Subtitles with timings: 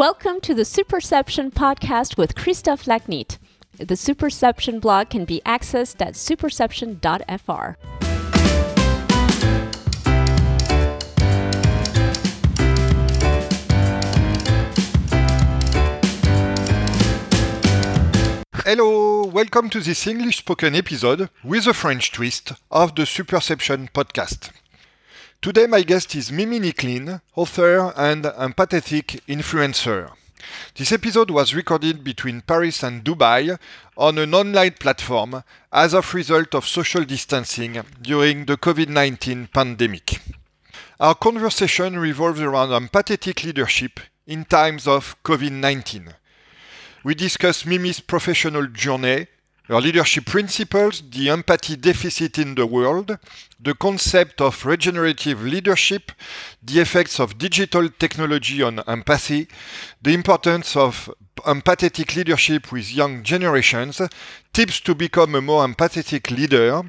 [0.00, 3.36] Welcome to the Superception podcast with Christophe Lachnitt.
[3.76, 7.76] The Superception blog can be accessed at superception.fr.
[18.64, 24.50] Hello, welcome to this English spoken episode with a French twist of the Superception podcast.
[25.42, 30.10] Today, my guest is Mimi Nicklin, author and empathetic influencer.
[30.74, 33.58] This episode was recorded between Paris and Dubai
[33.96, 40.20] on an online platform as a result of social distancing during the COVID 19 pandemic.
[41.00, 46.16] Our conversation revolves around empathetic leadership in times of COVID 19.
[47.02, 49.28] We discuss Mimi's professional journey,
[49.70, 53.16] her leadership principles, the empathy deficit in the world,
[53.60, 56.10] the concept of regenerative leadership,
[56.60, 59.46] the effects of digital technology on empathy,
[60.02, 61.08] the importance of
[61.46, 64.02] empathetic leadership with young generations,
[64.52, 66.82] tips to become a more empathetic leader,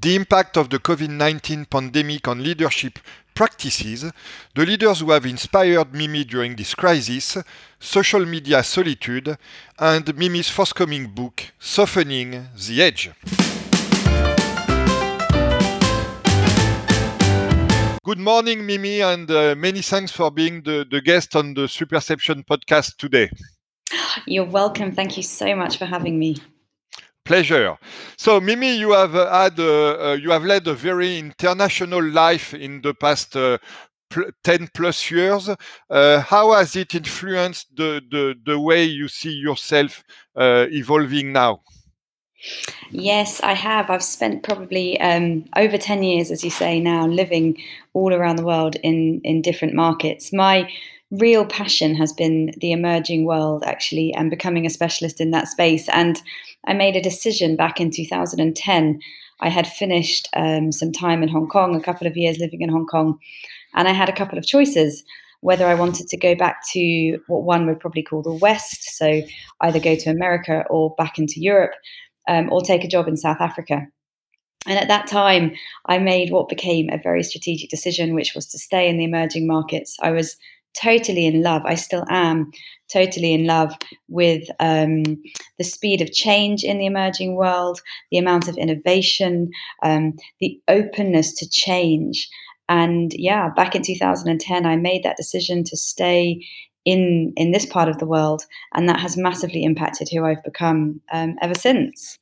[0.00, 3.00] the impact of the COVID 19 pandemic on leadership
[3.38, 4.04] practices,
[4.52, 7.38] the leaders who have inspired Mimi during this crisis,
[7.78, 9.38] social media solitude,
[9.78, 13.12] and Mimi's forthcoming book, Softening the Edge.
[18.02, 22.44] Good morning, Mimi, and uh, many thanks for being the, the guest on the Superception
[22.44, 23.30] podcast today.
[24.26, 24.90] You're welcome.
[24.90, 26.38] Thank you so much for having me.
[27.28, 27.76] Pleasure.
[28.16, 32.54] So, Mimi, you have uh, had uh, uh, you have led a very international life
[32.54, 33.58] in the past uh,
[34.08, 35.50] pl- ten plus years.
[35.90, 40.02] Uh, how has it influenced the the, the way you see yourself
[40.36, 41.60] uh, evolving now?
[42.90, 43.90] Yes, I have.
[43.90, 47.58] I've spent probably um, over 10 years, as you say now, living
[47.92, 50.32] all around the world in, in different markets.
[50.32, 50.70] My
[51.10, 55.88] real passion has been the emerging world, actually, and becoming a specialist in that space.
[55.88, 56.22] And
[56.66, 59.00] I made a decision back in 2010.
[59.40, 62.68] I had finished um, some time in Hong Kong, a couple of years living in
[62.68, 63.18] Hong Kong,
[63.74, 65.04] and I had a couple of choices
[65.40, 69.22] whether I wanted to go back to what one would probably call the West, so
[69.60, 71.74] either go to America or back into Europe
[72.28, 73.86] um, or take a job in South Africa.
[74.66, 75.52] And at that time,
[75.86, 79.46] I made what became a very strategic decision, which was to stay in the emerging
[79.46, 79.96] markets.
[80.02, 80.36] I was
[80.74, 81.62] totally in love.
[81.64, 82.50] I still am
[82.88, 83.74] totally in love
[84.08, 85.22] with um,
[85.58, 89.50] the speed of change in the emerging world, the amount of innovation,
[89.82, 92.28] um, the openness to change.
[92.68, 96.44] And yeah, back in 2010, I made that decision to stay
[96.84, 98.44] in in this part of the world,
[98.74, 102.18] and that has massively impacted who I've become um, ever since.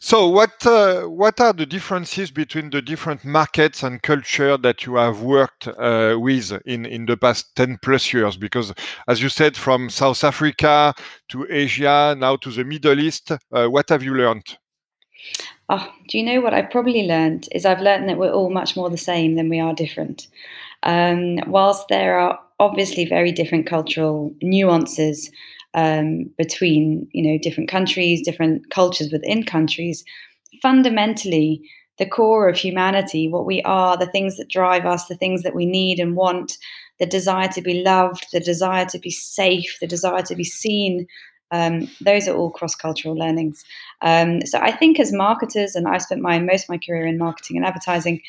[0.00, 4.94] So, what uh, what are the differences between the different markets and culture that you
[4.96, 8.36] have worked uh, with in in the past ten plus years?
[8.36, 8.72] Because,
[9.08, 10.94] as you said, from South Africa
[11.30, 14.58] to Asia, now to the Middle East, uh, what have you learned?
[15.68, 18.76] Oh, do you know what I've probably learned is I've learned that we're all much
[18.76, 20.28] more the same than we are different.
[20.84, 25.30] Um, whilst there are obviously very different cultural nuances
[25.74, 30.04] um, between you know different countries, different cultures within countries.
[30.62, 31.62] Fundamentally,
[31.98, 35.54] the core of humanity, what we are, the things that drive us, the things that
[35.54, 36.56] we need and want,
[36.98, 41.06] the desire to be loved, the desire to be safe, the desire to be seen.
[41.50, 43.64] Um, those are all cross-cultural learnings.
[44.02, 47.18] Um, so I think as marketers, and I've spent my most of my career in
[47.18, 48.20] marketing and advertising,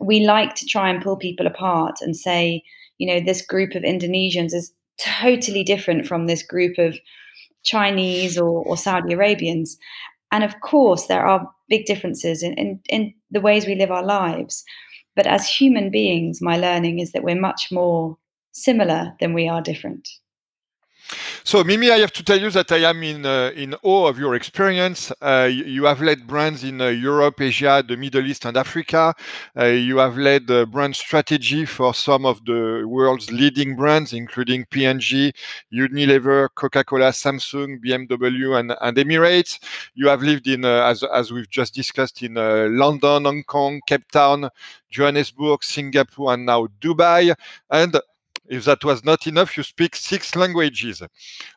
[0.00, 2.62] we like to try and pull people apart and say,
[2.98, 6.98] you know, this group of Indonesians is totally different from this group of
[7.62, 9.78] Chinese or, or Saudi Arabians.
[10.30, 14.04] And of course, there are big differences in, in, in the ways we live our
[14.04, 14.64] lives.
[15.14, 18.16] But as human beings, my learning is that we're much more
[18.52, 20.08] similar than we are different.
[21.44, 24.18] So, Mimi, I have to tell you that I am in uh, in awe of
[24.18, 25.12] your experience.
[25.20, 29.14] Uh, you, have led brands in uh, Europe, Asia, the Middle East, and Africa.
[29.58, 35.32] Uh, you have led brand strategy for some of the world's leading brands, including P&G,
[35.72, 39.58] Unilever, Coca-Cola, Samsung, BMW, and, and Emirates.
[39.94, 43.80] You have lived in, uh, as as we've just discussed, in uh, London, Hong Kong,
[43.86, 44.48] Cape Town,
[44.90, 47.34] Johannesburg, Singapore, and now Dubai.
[47.70, 47.96] And
[48.48, 51.02] if that was not enough, you speak six languages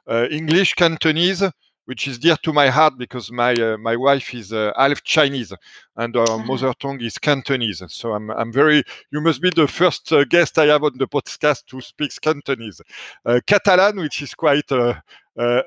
[0.08, 1.44] uh, English, Cantonese,
[1.86, 5.54] which is dear to my heart because my uh, my wife is uh, half Chinese
[5.98, 6.44] and our uh-huh.
[6.46, 7.84] mother tongue is Cantonese.
[7.88, 8.84] So I'm I'm very.
[9.12, 12.82] You must be the first uh, guest I have on the podcast who speaks Cantonese,
[13.26, 14.72] uh, Catalan, which is quite.
[14.72, 14.96] Uh,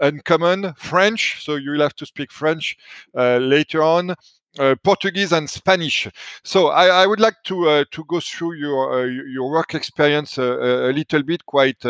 [0.00, 2.75] uncommon French, so you will have to speak French
[3.15, 4.15] later on.
[4.58, 6.08] Uh, Portuguese and Spanish.
[6.43, 10.37] So I, I would like to uh, to go through your uh, your work experience
[10.38, 11.84] a little bit, quite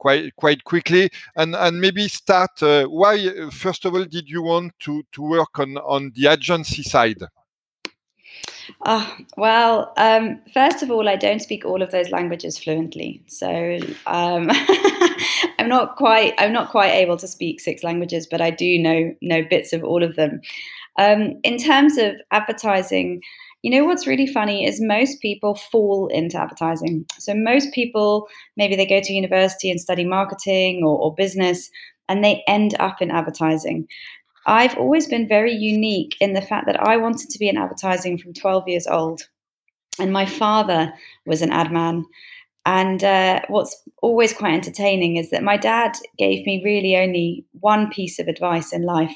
[0.00, 2.62] quite quite quickly, and and maybe start.
[2.62, 6.82] Uh, why, first of all, did you want to to work on on the agency
[6.82, 7.22] side?
[8.84, 13.78] Oh, well, um, first of all, I don't speak all of those languages fluently, so
[14.06, 14.50] um,
[15.58, 19.14] I'm not quite I'm not quite able to speak six languages, but I do know
[19.20, 20.40] know bits of all of them.
[21.00, 23.22] Um, in terms of advertising,
[23.62, 27.06] you know what's really funny is most people fall into advertising.
[27.18, 31.70] So most people maybe they go to university and study marketing or, or business,
[32.06, 33.86] and they end up in advertising.
[34.46, 38.18] I've always been very unique in the fact that I wanted to be in advertising
[38.18, 39.22] from 12 years old.
[39.98, 40.92] And my father
[41.24, 42.04] was an ad man.
[42.66, 47.90] And uh, what's always quite entertaining is that my dad gave me really only one
[47.90, 49.14] piece of advice in life,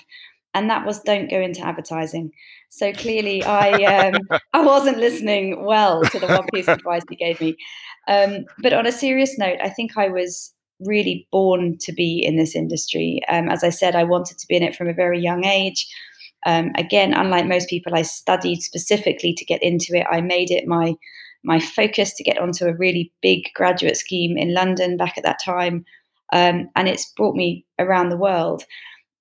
[0.55, 2.33] and that was don't go into advertising.
[2.71, 4.21] So clearly, I um,
[4.53, 7.57] I wasn't listening well to the one piece of advice he gave me.
[8.09, 12.37] Um, but on a serious note, I think I was really born to be in
[12.37, 13.21] this industry.
[13.29, 15.87] Um, as I said, I wanted to be in it from a very young age.
[16.47, 20.07] Um, again, unlike most people, I studied specifically to get into it.
[20.11, 20.95] I made it my
[21.47, 25.39] my focus to get onto a really big graduate scheme in London back at that
[25.45, 25.85] time,
[26.33, 28.65] um, and it's brought me around the world.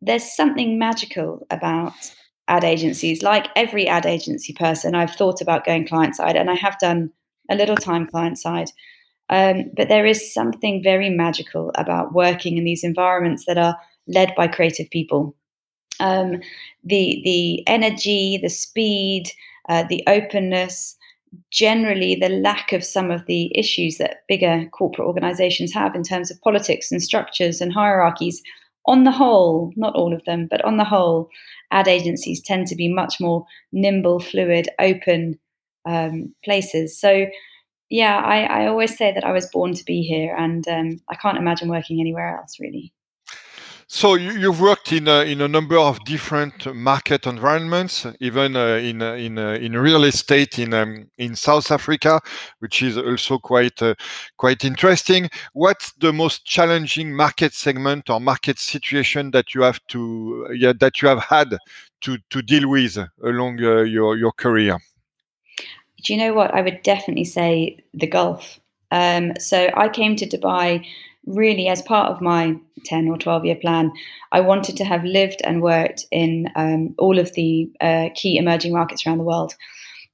[0.05, 1.93] There's something magical about
[2.47, 3.21] ad agencies.
[3.21, 7.11] Like every ad agency person, I've thought about going client side, and I have done
[7.49, 8.69] a little time client side.
[9.29, 13.77] Um, but there is something very magical about working in these environments that are
[14.07, 15.35] led by creative people.
[15.99, 16.41] Um,
[16.83, 19.31] the the energy, the speed,
[19.69, 20.97] uh, the openness,
[21.51, 26.29] generally the lack of some of the issues that bigger corporate organizations have in terms
[26.29, 28.41] of politics and structures and hierarchies.
[28.85, 31.29] On the whole, not all of them, but on the whole,
[31.71, 35.39] ad agencies tend to be much more nimble, fluid, open
[35.85, 36.99] um, places.
[36.99, 37.27] So
[37.89, 41.15] yeah, I, I always say that I was born to be here, and um, I
[41.15, 42.91] can't imagine working anywhere else really.
[43.87, 49.01] So you, have worked in in a number of different market environments, even uh, in
[49.01, 52.21] uh, in uh, in real estate in um, in South Africa,
[52.59, 53.95] which is also quite uh,
[54.37, 55.29] quite interesting.
[55.53, 61.01] What's the most challenging market segment or market situation that you have to yeah, that
[61.01, 61.57] you have had
[62.01, 64.79] to to deal with along uh, your your career?
[66.03, 66.53] do you know what?
[66.53, 68.59] I would definitely say the Gulf.
[68.91, 70.85] Um, so I came to Dubai
[71.25, 72.55] really as part of my
[72.85, 73.91] 10 or 12 year plan.
[74.31, 78.73] I wanted to have lived and worked in um, all of the uh, key emerging
[78.73, 79.55] markets around the world.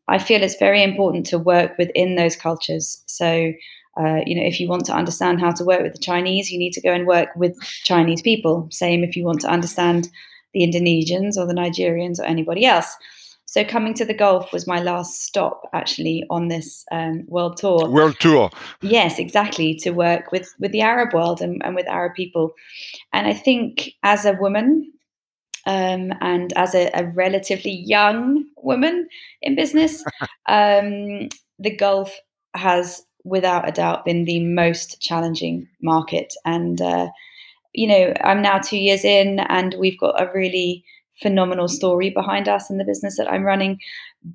[0.08, 3.04] I feel it's very important to work within those cultures.
[3.06, 3.54] So,
[4.00, 6.58] uh, you know, if you want to understand how to work with the Chinese, you
[6.58, 8.68] need to go and work with Chinese people.
[8.72, 10.10] Same if you want to understand
[10.54, 12.98] the Indonesians or the Nigerians or anybody else.
[13.50, 17.90] So coming to the Gulf was my last stop actually on this um, world tour.
[17.90, 18.52] World tour.
[18.82, 19.74] Yes, exactly.
[19.78, 22.54] To work with with the Arab world and, and with Arab people,
[23.12, 24.94] and I think as a woman.
[25.66, 29.08] Um, and as a, a, relatively young woman
[29.42, 30.04] in business,
[30.48, 31.30] um,
[31.60, 32.18] the Gulf
[32.56, 36.34] has, without a doubt, been the most challenging market.
[36.46, 37.10] And uh,
[37.74, 40.86] you know, I'm now two years in, and we've got a really
[41.22, 43.80] phenomenal story behind us in the business that I'm running.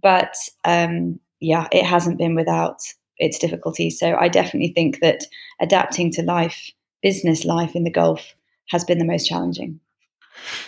[0.03, 2.81] But um, yeah, it hasn't been without
[3.19, 3.99] its difficulties.
[3.99, 5.25] So I definitely think that
[5.61, 6.71] adapting to life,
[7.03, 8.35] business life in the Gulf,
[8.69, 9.79] has been the most challenging.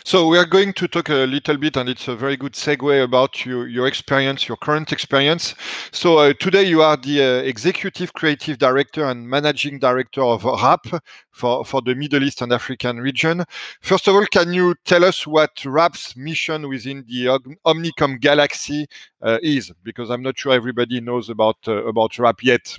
[0.05, 3.03] So we are going to talk a little bit, and it's a very good segue
[3.03, 5.55] about your, your experience, your current experience.
[5.93, 10.87] So uh, today you are the uh, executive creative director and managing director of Rapp
[11.31, 13.45] for, for the Middle East and African region.
[13.81, 18.87] First of all, can you tell us what Rapp's mission within the Omnicom Galaxy
[19.23, 19.73] uh, is?
[19.83, 22.79] Because I'm not sure everybody knows about uh, about Rapp yet.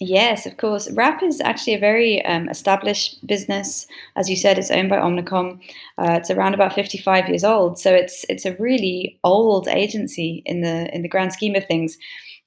[0.00, 0.88] Yes, of course.
[0.92, 3.86] Rapp is actually a very um, established business.
[4.14, 5.60] As you said, it's owned by Omnicom.
[5.98, 10.60] Uh, it's around about 55 years old, so it's it's a really old agency in
[10.60, 11.98] the in the grand scheme of things.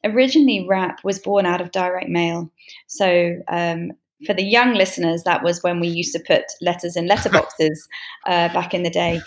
[0.06, 2.50] Originally, Rapp was born out of direct mail.
[2.88, 3.92] So um,
[4.26, 7.78] for the young listeners, that was when we used to put letters in letterboxes
[8.28, 9.22] uh, back in the day.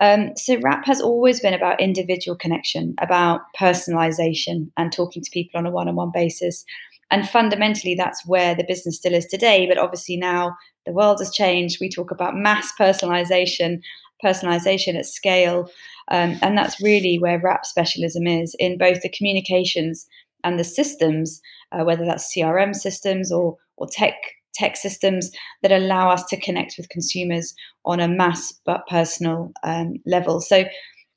[0.00, 5.58] Um, so Rapp has always been about individual connection, about personalization, and talking to people
[5.58, 6.64] on a one-on-one basis.
[7.12, 9.66] And fundamentally, that's where the business still is today.
[9.68, 11.76] But obviously, now the world has changed.
[11.78, 13.82] We talk about mass personalization,
[14.24, 15.70] personalization at scale.
[16.10, 20.06] Um, and that's really where Rapp specialism is in both the communications
[20.42, 24.14] and the systems, uh, whether that's CRM systems or, or tech
[24.54, 25.30] tech systems
[25.62, 27.54] that allow us to connect with consumers
[27.86, 30.40] on a mass but personal um, level.
[30.40, 30.64] So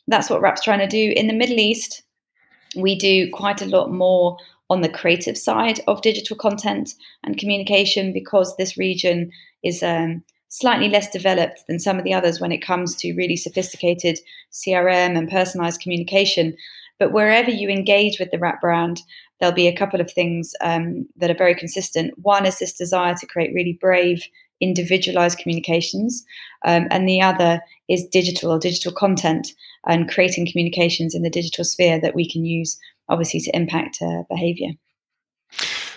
[0.07, 1.13] that's what Rapp's trying to do.
[1.15, 2.03] In the Middle East,
[2.75, 4.37] we do quite a lot more
[4.69, 6.93] on the creative side of digital content
[7.23, 9.31] and communication because this region
[9.63, 13.35] is um, slightly less developed than some of the others when it comes to really
[13.35, 14.17] sophisticated
[14.51, 16.55] CRM and personalized communication.
[16.97, 19.01] But wherever you engage with the Rapp brand,
[19.39, 22.13] there'll be a couple of things um, that are very consistent.
[22.19, 24.23] One is this desire to create really brave,
[24.61, 26.23] individualized communications,
[26.63, 29.53] um, and the other is digital or digital content
[29.85, 32.79] and creating communications in the digital sphere that we can use,
[33.09, 34.71] obviously, to impact behavior.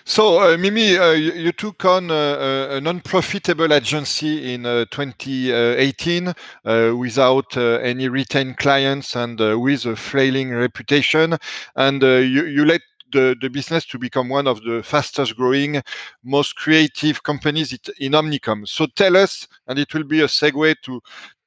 [0.08, 4.86] So, uh, Mimi, uh, you, you, took on uh, uh a non-profitable agency in uh,
[4.90, 11.36] 2018 uh, without any retained clients and with a flailing reputation,
[11.76, 12.80] and you, you let
[13.12, 15.82] the, the, business to become one of the fastest growing,
[16.24, 18.66] most creative companies in Omnicom.
[18.66, 21.02] So tell us, and it will be a segue to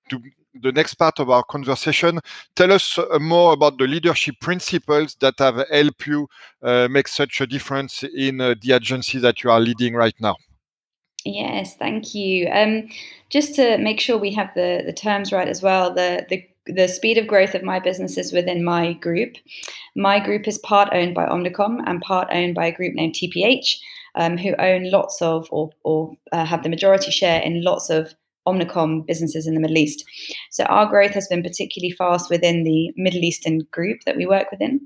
[0.09, 0.21] to
[0.53, 2.19] the next part of our conversation.
[2.55, 6.27] Tell us uh, more about the leadership principles that have helped you
[6.61, 10.35] uh, make such a difference in uh, the agency that you are leading right now.
[11.23, 12.49] Yes, thank you.
[12.49, 12.89] Um,
[13.29, 16.87] just to make sure we have the, the terms right as well, the, the the
[16.87, 19.35] speed of growth of my business is within my group.
[19.95, 23.77] My group is part owned by Omnicom and part owned by a group named TPH,
[24.15, 28.13] um, who own lots of or, or uh, have the majority share in lots of
[28.47, 30.03] Omnicom businesses in the Middle East.
[30.51, 34.51] So our growth has been particularly fast within the Middle Eastern group that we work
[34.51, 34.81] within.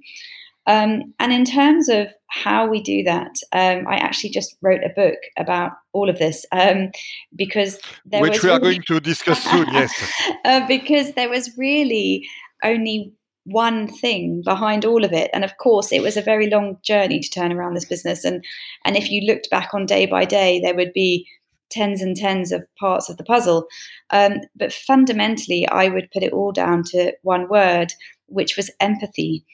[0.67, 4.89] Um, and in terms of how we do that, um, I actually just wrote a
[4.95, 6.89] book about all of this um,
[7.35, 8.79] because which we are really...
[8.79, 9.67] going to discuss soon.
[9.71, 10.13] Yes,
[10.45, 12.27] uh, because there was really
[12.63, 13.13] only
[13.45, 17.19] one thing behind all of it and of course it was a very long journey
[17.19, 18.43] to turn around this business and
[18.85, 21.27] and if you looked back on day by day there would be
[21.69, 23.67] tens and tens of parts of the puzzle.
[24.09, 27.93] Um, but fundamentally, I would put it all down to one word,
[28.27, 29.45] which was empathy,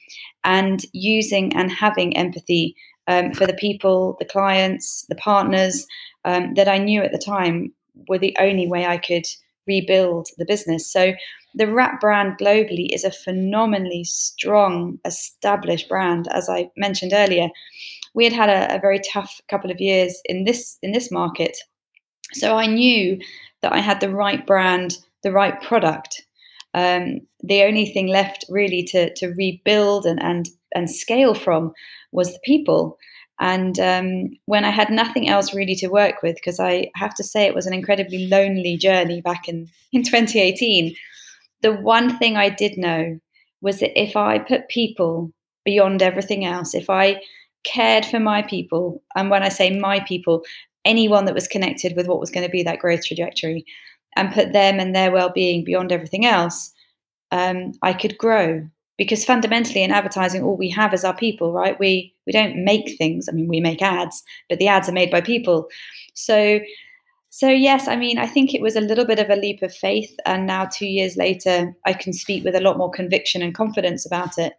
[0.44, 2.76] and using and having empathy
[3.08, 5.86] um, for the people, the clients, the partners
[6.24, 7.72] um, that I knew at the time
[8.08, 9.26] were the only way I could
[9.66, 10.90] rebuild the business.
[10.90, 11.12] So
[11.54, 17.48] the Rapp brand globally is a phenomenally strong, established brand, as I mentioned earlier.
[18.14, 21.56] We had had a, a very tough couple of years in this in this market,
[22.32, 23.18] so I knew
[23.62, 26.26] that I had the right brand, the right product.
[26.74, 31.72] Um, the only thing left really to, to rebuild and, and, and scale from
[32.12, 32.98] was the people.
[33.40, 37.24] And um, when I had nothing else really to work with, because I have to
[37.24, 40.94] say it was an incredibly lonely journey back in, in 2018,
[41.62, 43.18] the one thing I did know
[43.60, 45.32] was that if I put people
[45.64, 47.20] beyond everything else, if I
[47.64, 50.44] cared for my people, and when I say my people,
[50.84, 53.64] anyone that was connected with what was going to be that growth trajectory
[54.16, 56.72] and put them and their well-being beyond everything else
[57.32, 58.66] um, i could grow.
[58.98, 61.80] Because fundamentally in advertising all we have is our people right?
[61.80, 63.28] We we don't make things.
[63.28, 65.68] I mean we make ads but the ads are made by people.
[66.14, 66.60] So
[67.30, 69.74] so yes i mean i think it was a little bit of a leap of
[69.74, 73.54] faith and now 2 years later i can speak with a lot more conviction and
[73.54, 74.52] confidence about it.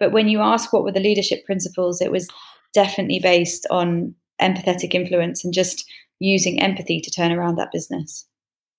[0.00, 2.28] But when you ask what were the leadership principles it was
[2.74, 5.84] definitely based on empathetic influence and just
[6.18, 8.26] using empathy to turn around that business.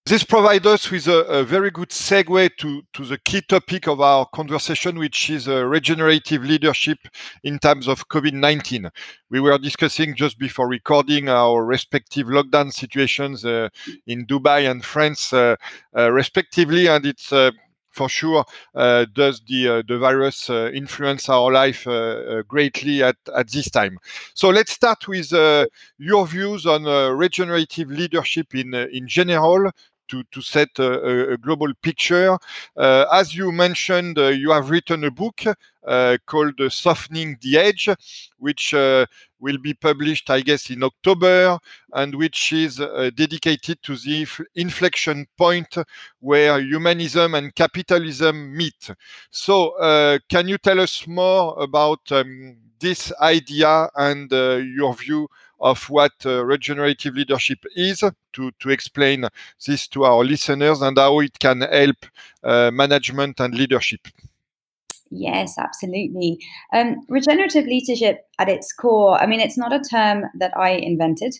[0.07, 4.01] This provides us with a, a, very good segue to, to the key topic of
[4.01, 6.97] our conversation, which is uh, regenerative leadership
[7.43, 8.89] in times of COVID 19.
[9.29, 13.69] We were discussing just before recording our respective lockdown situations uh,
[14.07, 15.55] in Dubai and France, uh,
[15.95, 17.51] uh respectively, and it's uh,
[17.91, 18.45] for sure
[18.75, 21.83] uh, does the uh, the virus uh, influence our life
[22.47, 23.97] greatly at, at this time.
[24.33, 25.31] So let's start with
[25.97, 26.83] your views on
[27.15, 29.71] regenerative leadership in in general
[30.11, 32.37] to, to set a, a global picture.
[32.77, 35.41] Uh, as you mentioned, uh, you have written a book
[35.87, 37.89] uh, called Softening the Edge,
[38.37, 38.73] which
[39.41, 41.57] will be published, I guess, in October,
[41.93, 45.75] and which is uh, dedicated to the inflection point
[46.19, 48.91] where humanism and capitalism meet.
[49.31, 55.27] So, uh, can you tell us more about um, this idea and uh, your view
[55.61, 58.03] of what uh, regenerative leadership is
[58.33, 59.27] to, to explain
[59.65, 62.05] this to our listeners and how it can help
[62.43, 64.07] uh, management and leadership.
[65.11, 66.39] Yes, absolutely.
[66.73, 71.35] Um, regenerative leadership at its core, I mean, it's not a term that I invented.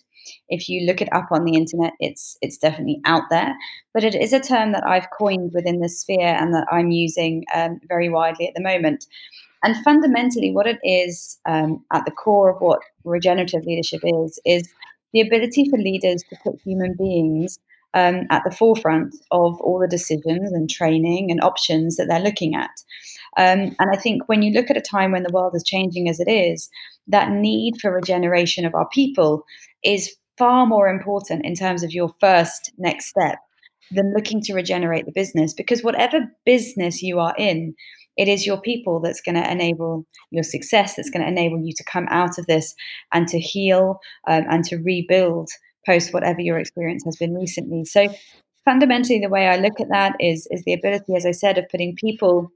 [0.49, 3.55] If you look it up on the internet, it's it's definitely out there.
[3.93, 7.45] But it is a term that I've coined within the sphere and that I'm using
[7.55, 9.05] um, very widely at the moment.
[9.63, 14.67] And fundamentally, what it is um, at the core of what regenerative leadership is, is
[15.13, 17.59] the ability for leaders to put human beings
[17.93, 22.55] um, at the forefront of all the decisions and training and options that they're looking
[22.55, 22.71] at.
[23.37, 26.09] Um, and I think when you look at a time when the world is changing
[26.09, 26.69] as it is,
[27.07, 29.43] that need for regeneration of our people
[29.83, 33.39] is far more important in terms of your first next step
[33.91, 37.75] than looking to regenerate the business because whatever business you are in
[38.21, 41.73] it is your people that's going to enable your success that's going to enable you
[41.73, 42.75] to come out of this
[43.11, 45.49] and to heal um, and to rebuild
[45.85, 48.07] post whatever your experience has been recently so
[48.63, 51.67] fundamentally the way i look at that is is the ability as i said of
[51.69, 52.51] putting people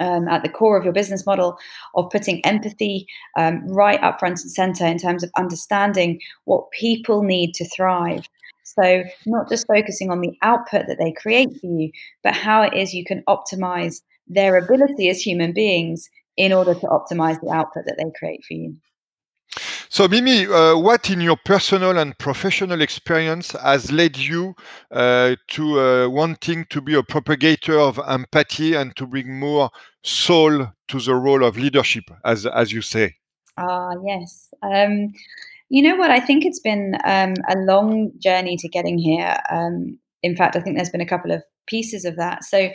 [0.00, 1.58] um, at the core of your business model
[1.96, 7.22] of putting empathy um, right up front and center in terms of understanding what people
[7.22, 8.24] need to thrive.
[8.62, 11.90] So, not just focusing on the output that they create for you,
[12.22, 16.86] but how it is you can optimize their ability as human beings in order to
[16.86, 18.76] optimize the output that they create for you.
[19.88, 24.54] So, Mimi, uh, what in your personal and professional experience has led you
[24.90, 29.70] uh, to uh, wanting to be a propagator of empathy and to bring more
[30.02, 33.16] soul to the role of leadership, as as you say?
[33.56, 34.50] Ah, yes.
[34.62, 35.12] Um,
[35.70, 36.10] you know what?
[36.10, 39.38] I think it's been um, a long journey to getting here.
[39.50, 42.44] Um, in fact, I think there's been a couple of pieces of that.
[42.44, 42.70] So,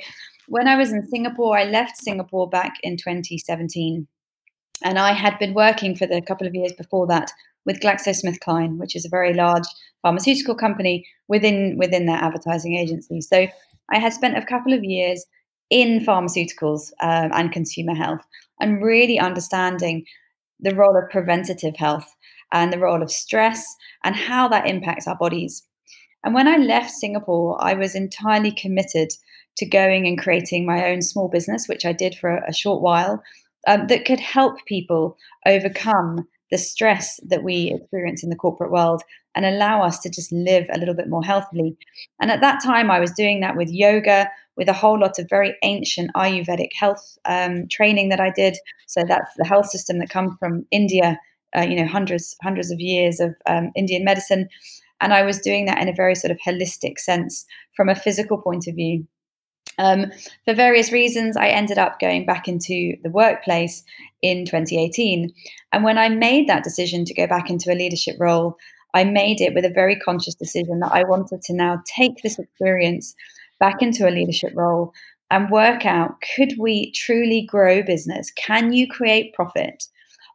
[0.48, 4.08] when I was in Singapore, I left Singapore back in 2017
[4.84, 7.32] and I had been working for the couple of years before that
[7.66, 9.64] with GlaxoSmithKline, which is a very large
[10.02, 13.22] pharmaceutical company within within their advertising agency.
[13.22, 13.48] So
[13.90, 15.26] I had spent a couple of years
[15.70, 18.22] in pharmaceuticals um, and consumer health,
[18.60, 20.06] and really understanding
[20.60, 22.16] the role of preventative health
[22.52, 23.64] and the role of stress
[24.04, 25.64] and how that impacts our bodies.
[26.24, 29.10] And when I left Singapore, I was entirely committed
[29.57, 32.81] to going and creating my own small business, which I did for a, a short
[32.81, 33.24] while,
[33.67, 39.01] um, that could help people overcome the stress that we experience in the corporate world
[39.36, 41.75] and allow us to just live a little bit more healthily.
[42.22, 45.29] And at that time, I was doing that with yoga, with a whole lot of
[45.29, 48.57] very ancient Ayurvedic health um, training that I did.
[48.88, 51.20] So that's the health system that comes from India,
[51.57, 54.48] uh, you know, hundreds hundreds of years of um, Indian medicine.
[55.01, 58.37] And I was doing that in a very sort of holistic sense from a physical
[58.37, 59.07] point of view.
[59.79, 60.12] Um,
[60.46, 63.83] for various reasons, I ended up going back into the workplace
[64.22, 65.33] in 2018.
[65.72, 68.57] And when I made that decision to go back into a leadership role,
[68.94, 72.38] I made it with a very conscious decision that I wanted to now take this
[72.38, 73.16] experience
[73.59, 74.94] back into a leadership role
[75.31, 78.31] and work out could we truly grow business?
[78.36, 79.86] Can you create profit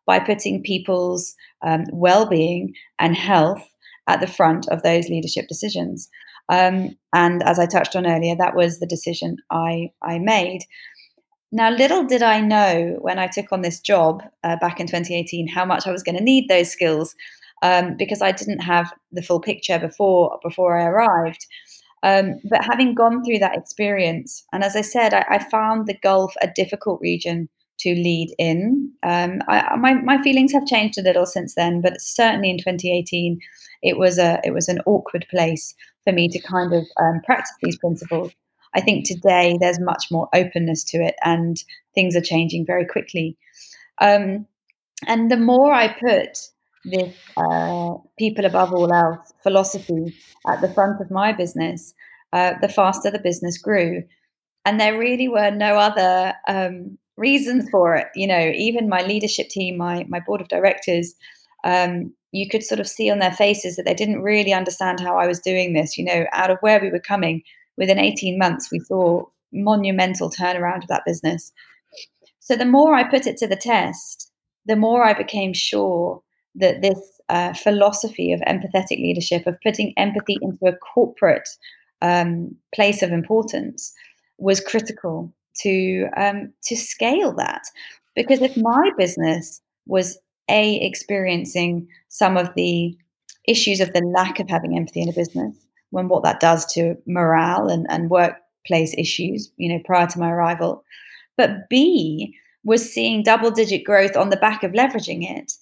[0.07, 3.63] by putting people's um, well being and health
[4.09, 6.09] at the front of those leadership decisions?
[6.49, 10.63] Um, and as I touched on earlier, that was the decision I, I made.
[11.51, 15.49] Now, little did I know when I took on this job uh, back in 2018
[15.49, 17.15] how much I was going to need those skills
[17.63, 21.47] um, because I didn't have the full picture before before I arrived.
[22.03, 25.99] Um, but having gone through that experience, and as I said, I, I found the
[26.01, 27.49] Gulf a difficult region
[27.81, 28.93] to lead in.
[29.03, 33.41] Um, I, my my feelings have changed a little since then, but certainly in 2018,
[33.83, 37.55] it was a it was an awkward place for me to kind of um, practice
[37.63, 38.33] these principles.
[38.75, 41.57] I think today there's much more openness to it, and
[41.95, 43.37] things are changing very quickly.
[44.01, 44.47] Um,
[45.07, 46.51] and the more I put
[46.85, 50.15] this uh, people above all else philosophy
[50.47, 51.95] at the front of my business,
[52.33, 54.05] uh, the faster the business grew.
[54.65, 58.09] And there really were no other um, reasons for it.
[58.15, 61.15] You know, even my leadership team, my my board of directors,
[61.65, 65.19] um, you could sort of see on their faces that they didn't really understand how
[65.19, 65.99] I was doing this.
[65.99, 67.43] You know, out of where we were coming,
[67.77, 71.53] within 18 months, we saw monumental turnaround of that business.
[72.41, 74.31] So the more I put it to the test,
[74.67, 76.23] the more I became sure
[76.55, 81.49] that this uh, philosophy of empathetic leadership, of putting empathy into a corporate
[82.03, 83.93] um, place of importance,
[84.39, 87.63] was critical to um, to scale that.
[88.15, 90.19] Because if my business was
[90.49, 92.97] a experiencing some of the
[93.47, 95.57] issues of the lack of having empathy in a business
[95.91, 100.31] when what that does to morale and, and workplace issues you know prior to my
[100.31, 100.85] arrival
[101.37, 105.53] but b was seeing double digit growth on the back of leveraging it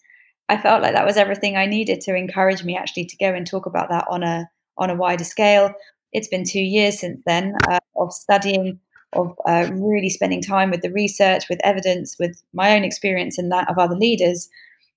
[0.48, 3.46] i felt like that was everything i needed to encourage me actually to go and
[3.46, 5.72] talk about that on a on a wider scale
[6.12, 8.80] it's been two years since then uh, of studying
[9.18, 13.50] of uh, really spending time with the research with evidence with my own experience and
[13.52, 14.48] that of other leaders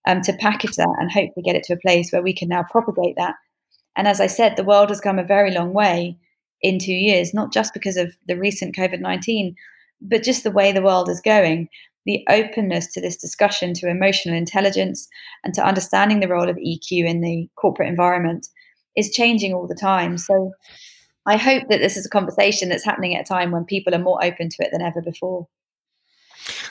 [0.08, 2.64] um, to package that and hopefully get it to a place where we can now
[2.72, 3.36] propagate that.
[3.96, 6.18] And as I said, the world has come a very long way
[6.62, 9.56] in two years, not just because of the recent COVID 19,
[10.02, 11.70] but just the way the world is going.
[12.06, 15.08] The openness to this discussion, to emotional intelligence,
[15.44, 18.48] and to understanding the role of EQ in the corporate environment
[18.96, 20.18] is changing all the time.
[20.18, 20.52] So
[21.30, 24.00] I hope that this is a conversation that's happening at a time when people are
[24.00, 25.48] more open to it than ever before.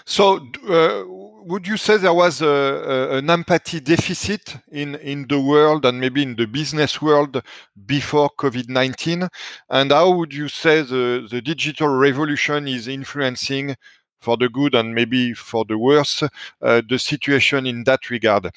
[0.05, 1.05] So, uh,
[1.45, 6.01] would you say there was a, a, an empathy deficit in, in the world and
[6.01, 7.41] maybe in the business world
[7.87, 9.29] before COVID 19?
[9.71, 13.77] And how would you say the, the digital revolution is influencing
[14.21, 18.51] for the good and maybe for the worse uh, the situation in that regard?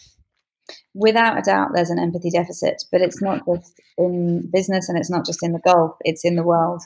[0.94, 5.10] Without a doubt, there's an empathy deficit, but it's not just in business and it's
[5.10, 6.84] not just in the Gulf, it's in the world.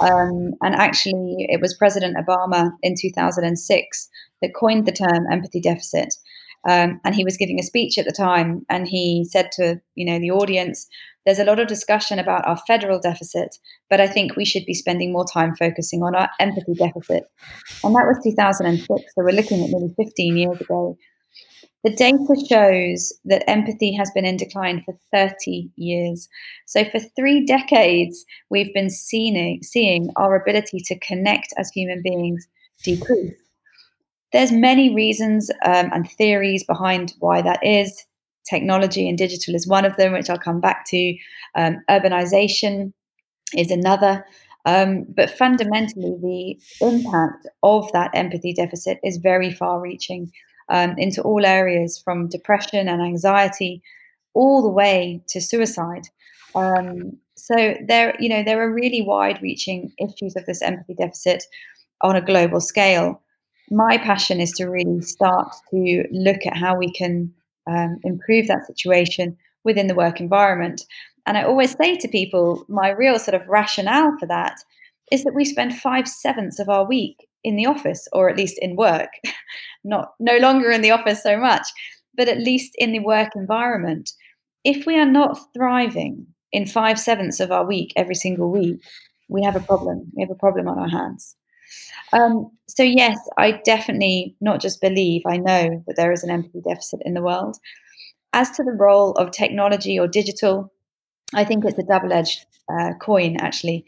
[0.00, 4.08] Um, and actually, it was President Obama in 2006
[4.42, 6.14] that coined the term empathy deficit.
[6.68, 10.06] Um, and he was giving a speech at the time, and he said to you
[10.06, 10.86] know the audience,
[11.26, 13.56] "There's a lot of discussion about our federal deficit,
[13.90, 17.24] but I think we should be spending more time focusing on our empathy deficit."
[17.84, 20.96] And that was 2006, so we're looking at nearly 15 years ago.
[21.84, 26.30] The data shows that empathy has been in decline for 30 years.
[26.66, 32.48] So, for three decades, we've been seeing, seeing our ability to connect as human beings
[32.82, 33.34] decrease.
[34.32, 38.04] There's many reasons um, and theories behind why that is.
[38.48, 41.16] Technology and digital is one of them, which I'll come back to.
[41.54, 42.92] Um, urbanization
[43.56, 44.24] is another.
[44.66, 46.16] Um, but fundamentally,
[46.80, 50.32] the impact of that empathy deficit is very far reaching
[50.68, 53.82] um, into all areas from depression and anxiety
[54.34, 56.08] all the way to suicide.
[56.54, 61.44] Um, so there, you know, there are really wide-reaching issues of this empathy deficit
[62.00, 63.20] on a global scale.
[63.70, 67.32] My passion is to really start to look at how we can
[67.66, 70.84] um, improve that situation within the work environment.
[71.26, 74.56] And I always say to people, my real sort of rationale for that
[75.10, 78.58] is that we spend five sevenths of our week in the office or at least
[78.60, 79.10] in work.
[79.84, 81.66] Not no longer in the office so much
[82.16, 84.12] but at least in the work environment.
[84.64, 88.80] If we are not thriving in five sevenths of our week every single week
[89.28, 90.10] we have a problem.
[90.14, 91.36] We have a problem on our hands.
[92.12, 96.60] Um, so yes i definitely not just believe i know that there is an empathy
[96.60, 97.58] deficit in the world.
[98.32, 100.72] As to the role of technology or digital
[101.34, 103.84] i think it's a double-edged uh, coin actually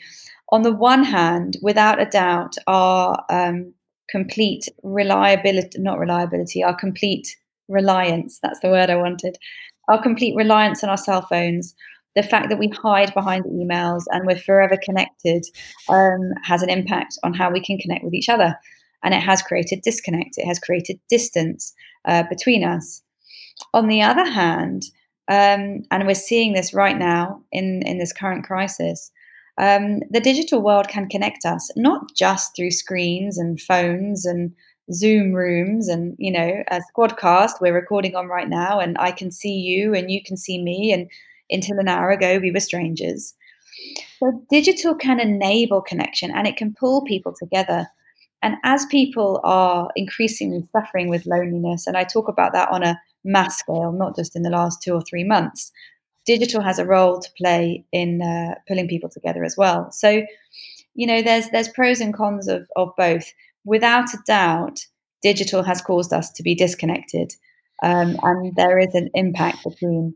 [0.50, 3.72] on the one hand, without a doubt, our um,
[4.08, 7.36] complete reliability, not reliability, our complete
[7.68, 9.36] reliance, that's the word I wanted,
[9.88, 11.74] our complete reliance on our cell phones,
[12.14, 15.44] the fact that we hide behind emails and we're forever connected
[15.88, 18.56] um, has an impact on how we can connect with each other.
[19.04, 21.74] And it has created disconnect, it has created distance
[22.06, 23.02] uh, between us.
[23.74, 24.84] On the other hand,
[25.28, 29.10] um, and we're seeing this right now in, in this current crisis,
[29.58, 34.52] um, the digital world can connect us not just through screens and phones and
[34.92, 39.30] Zoom rooms and you know a SquadCast we're recording on right now, and I can
[39.30, 41.10] see you and you can see me, and
[41.50, 43.34] until an hour ago we were strangers.
[44.18, 47.86] So digital can enable connection and it can pull people together.
[48.42, 53.00] And as people are increasingly suffering with loneliness, and I talk about that on a
[53.24, 55.72] mass scale, not just in the last two or three months,
[56.26, 59.90] digital has a role to play in uh, pulling people together as well.
[59.92, 60.22] So,
[60.94, 63.32] you know, there's there's pros and cons of of both.
[63.64, 64.86] Without a doubt,
[65.22, 67.32] digital has caused us to be disconnected,
[67.82, 70.14] um, and there is an impact between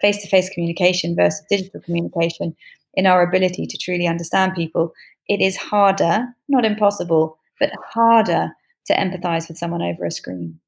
[0.00, 2.56] face to face communication versus digital communication
[2.94, 4.92] in our ability to truly understand people.
[5.28, 8.50] It is harder, not impossible, but harder
[8.86, 10.58] to empathize with someone over a screen.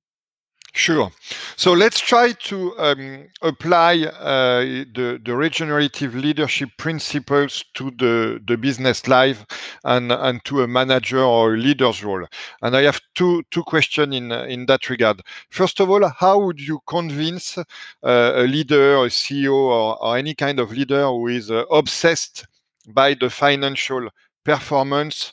[0.73, 1.11] Sure.
[1.57, 4.61] So let's try to um, apply uh,
[4.95, 9.45] the, the regenerative leadership principles to the, the business life
[9.85, 12.25] and, and to a manager or a leader's role.
[12.63, 15.23] And I have two, two questions in, in that regard.
[15.51, 17.65] First of all, how would you convince uh,
[18.03, 22.47] a leader, a CEO, or, or, any kind of leader who is uh, obsessed
[22.87, 24.09] by the financial
[24.45, 25.33] performance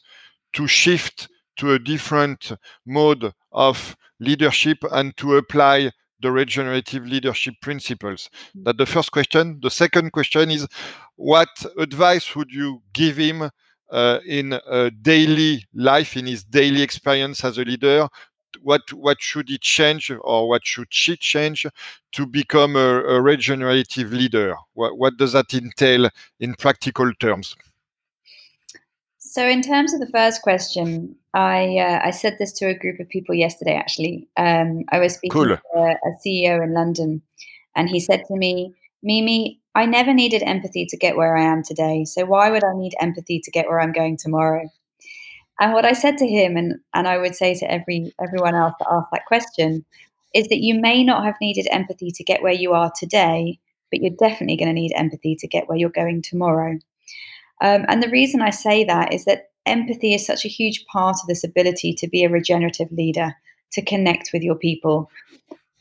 [0.54, 2.52] to shift to a different
[2.86, 8.30] mode of leadership and to apply the regenerative leadership principles?
[8.56, 8.64] Mm.
[8.66, 9.60] That the first question.
[9.62, 10.68] The second question is,
[11.16, 13.50] what advice would you give him
[13.92, 18.08] uh, in a daily life, in his daily experience as a leader?
[18.62, 21.66] What what should he change, or what should she change
[22.14, 24.56] to become a, a regenerative leader?
[24.74, 27.56] What, what does that entail in practical terms?
[29.20, 33.00] So, in terms of the first question, I uh, I said this to a group
[33.00, 33.76] of people yesterday.
[33.76, 35.56] Actually, um, I was speaking cool.
[35.56, 37.22] to a, a CEO in London,
[37.76, 38.74] and he said to me,
[39.04, 42.06] "Mimi, I never needed empathy to get where I am today.
[42.06, 44.68] So why would I need empathy to get where I'm going tomorrow?"
[45.60, 48.74] And what I said to him, and and I would say to every everyone else
[48.80, 49.86] that asked that question,
[50.34, 53.60] is that you may not have needed empathy to get where you are today,
[53.92, 56.80] but you're definitely going to need empathy to get where you're going tomorrow.
[57.62, 61.18] Um, and the reason I say that is that empathy is such a huge part
[61.22, 63.36] of this ability to be a regenerative leader,
[63.72, 65.10] to connect with your people.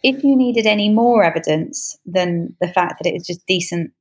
[0.03, 3.93] If you needed any more evidence than the fact that it is just decent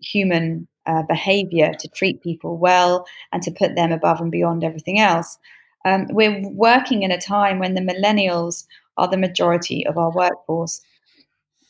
[0.00, 5.00] human uh, behavior to treat people well and to put them above and beyond everything
[5.00, 5.38] else,
[5.84, 8.64] um, we're working in a time when the millennials
[8.96, 10.80] are the majority of our workforce.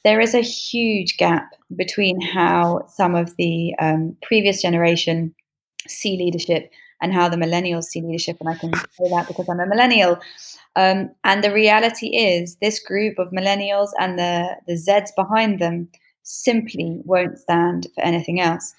[0.04, 5.35] There is a huge gap between how some of the um, previous generation
[5.87, 8.37] see leadership and how the millennials see leadership.
[8.40, 10.18] And I can say that because I'm a millennial.
[10.76, 15.88] Um, and the reality is, this group of millennials and the, the Zeds behind them
[16.22, 18.74] simply won't stand for anything else.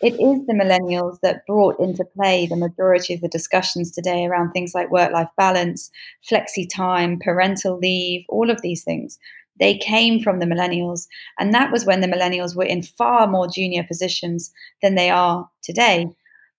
[0.00, 4.50] It is the millennials that brought into play the majority of the discussions today around
[4.50, 5.90] things like work life balance,
[6.28, 9.18] flexi time, parental leave, all of these things.
[9.60, 11.06] They came from the millennials.
[11.38, 15.48] And that was when the millennials were in far more junior positions than they are
[15.62, 16.06] today.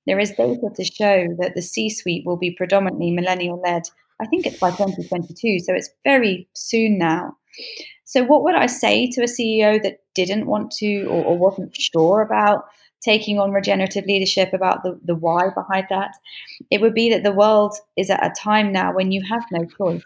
[0.05, 3.83] There is data to show that the C suite will be predominantly millennial led.
[4.19, 7.37] I think it's by 2022, so it's very soon now.
[8.05, 11.75] So, what would I say to a CEO that didn't want to or, or wasn't
[11.75, 12.65] sure about
[13.01, 16.11] taking on regenerative leadership, about the, the why behind that?
[16.69, 19.65] It would be that the world is at a time now when you have no
[19.65, 20.03] choice.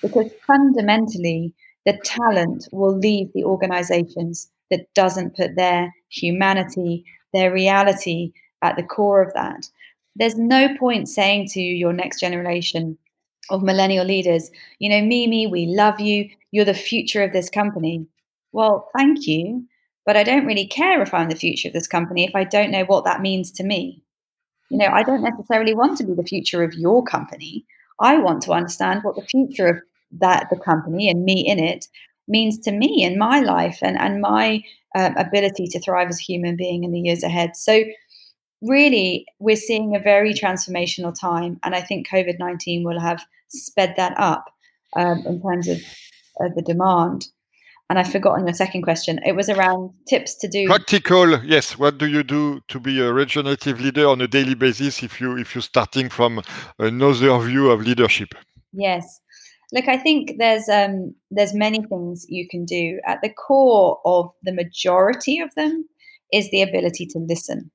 [0.00, 1.54] Because fundamentally,
[1.86, 8.32] the talent will leave the organizations that doesn't put their humanity, their reality,
[8.64, 9.68] at the core of that.
[10.16, 12.98] There's no point saying to your next generation
[13.50, 16.28] of millennial leaders, you know, Mimi, we love you.
[16.50, 18.06] You're the future of this company.
[18.52, 19.64] Well, thank you.
[20.06, 22.70] But I don't really care if I'm the future of this company if I don't
[22.70, 24.02] know what that means to me.
[24.70, 27.64] You know, I don't necessarily want to be the future of your company.
[28.00, 29.76] I want to understand what the future of
[30.20, 31.86] that the company and me in it
[32.28, 34.62] means to me and my life and and my
[34.94, 37.56] uh, ability to thrive as a human being in the years ahead.
[37.56, 37.82] So
[38.64, 41.58] really, we're seeing a very transformational time.
[41.62, 44.46] And I think COVID 19 will have sped that up
[44.96, 45.78] um, in terms of
[46.40, 47.28] uh, the demand.
[47.90, 49.20] And I've forgotten your second question.
[49.26, 51.44] It was around tips to do practical.
[51.44, 55.20] Yes, what do you do to be a regenerative leader on a daily basis if
[55.20, 56.40] you if you're starting from
[56.78, 58.34] another view of leadership?
[58.72, 59.20] Yes,
[59.70, 63.00] look, I think there's um, there's many things you can do.
[63.06, 65.86] At the core of the majority of them
[66.32, 67.70] is the ability to listen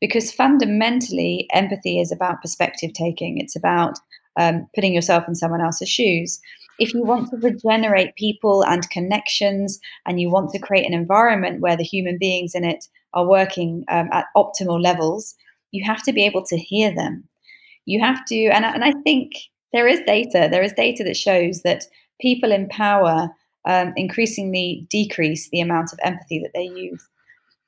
[0.00, 3.38] because fundamentally empathy is about perspective taking.
[3.38, 3.98] It's about
[4.38, 6.40] um, putting yourself in someone else's shoes.
[6.78, 11.60] If you want to regenerate people and connections and you want to create an environment
[11.60, 12.84] where the human beings in it
[13.14, 15.34] are working um, at optimal levels
[15.70, 17.24] you have to be able to hear them.
[17.86, 19.32] You have to and, and i think
[19.72, 20.48] there is data.
[20.50, 21.84] There is data that shows that
[22.20, 23.28] people in power
[23.66, 27.06] um, increasingly decrease the amount of empathy that they use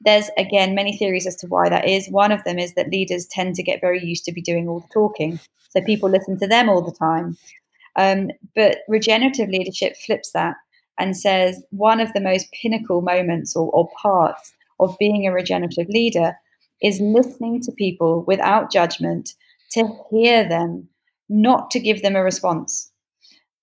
[0.00, 2.08] there's again many theories as to why that is.
[2.08, 4.80] One of them is that leaders tend to get very used to be doing all
[4.80, 7.36] the talking, so people listen to them all the time.
[7.96, 10.56] Um, but regenerative leadership flips that
[10.98, 15.88] and says one of the most pinnacle moments or, or parts of being a regenerative
[15.88, 16.36] leader
[16.82, 19.34] is listening to people without judgment,
[19.72, 20.88] to hear them,
[21.28, 22.89] not to give them a response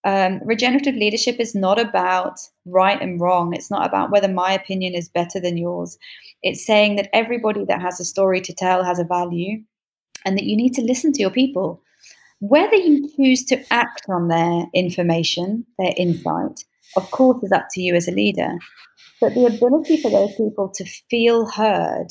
[0.03, 3.53] um, regenerative leadership is not about right and wrong.
[3.53, 5.97] It's not about whether my opinion is better than yours.
[6.43, 9.62] It's saying that everybody that has a story to tell has a value
[10.25, 11.81] and that you need to listen to your people.
[12.39, 16.63] Whether you choose to act on their information, their insight,
[16.95, 18.53] of course, is up to you as a leader.
[19.19, 22.07] But the ability for those people to feel heard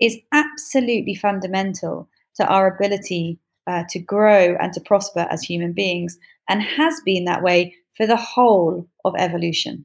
[0.00, 6.18] is absolutely fundamental to our ability uh, to grow and to prosper as human beings
[6.48, 9.84] and has been that way for the whole of evolution.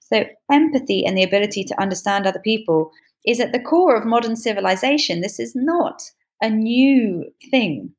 [0.00, 2.92] So, empathy and the ability to understand other people
[3.26, 5.20] is at the core of modern civilization.
[5.20, 6.00] This is not
[6.40, 7.92] a new thing.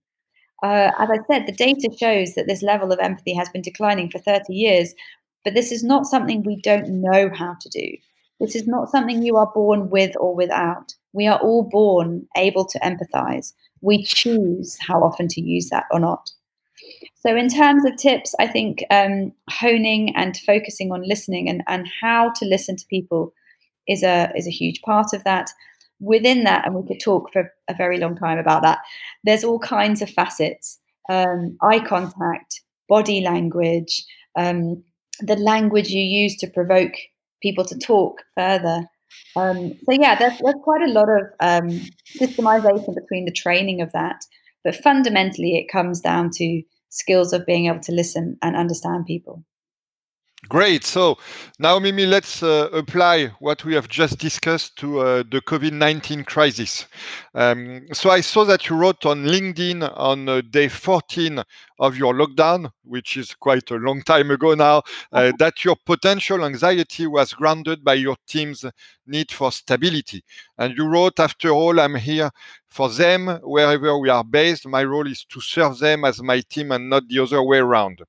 [0.64, 4.10] Uh, as I said, the data shows that this level of empathy has been declining
[4.10, 4.94] for 30 years,
[5.44, 7.98] but this is not something we don't know how to do.
[8.40, 10.94] This is not something you are born with or without.
[11.14, 13.54] We are all born able to empathize.
[13.82, 16.32] We choose how often to use that or not.
[17.16, 21.88] So, in terms of tips, I think um, honing and focusing on listening and, and
[22.02, 23.34] how to listen to people
[23.88, 25.50] is a is a huge part of that.
[26.00, 28.80] Within that, and we could talk for a very long time about that.
[29.26, 34.06] There's all kinds of facets: um, eye contact, body language,
[34.38, 34.84] um,
[35.20, 36.94] the language you use to provoke
[37.42, 38.86] people to talk further.
[39.36, 41.70] Um, so yeah, there's, there's quite a lot of um,
[42.18, 44.22] systemization between the training of that,
[44.64, 49.44] but fundamentally, it comes down to skills of being able to listen and understand people.
[50.50, 50.84] Great.
[50.84, 51.20] So
[51.60, 56.24] now, Mimi, let's uh, apply what we have just discussed to uh, the COVID 19
[56.24, 56.88] crisis.
[57.36, 61.44] Um, so I saw that you wrote on LinkedIn on uh, day 14
[61.78, 64.82] of your lockdown, which is quite a long time ago now, uh,
[65.12, 65.34] uh-huh.
[65.38, 68.66] that your potential anxiety was grounded by your team's
[69.06, 70.24] need for stability.
[70.58, 72.32] And you wrote, after all, I'm here
[72.70, 74.68] for them wherever we are based.
[74.68, 78.02] My role is to serve them as my team and not the other way around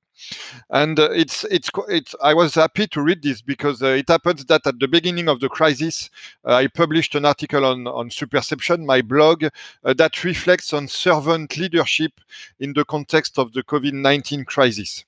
[0.69, 4.45] and uh, it's it's it's i was happy to read this because uh, it happens
[4.45, 6.09] that at the beginning of the crisis
[6.45, 11.57] uh, i published an article on on superception my blog uh, that reflects on servant
[11.57, 12.13] leadership
[12.59, 15.05] in the context of the covid-19 crisis.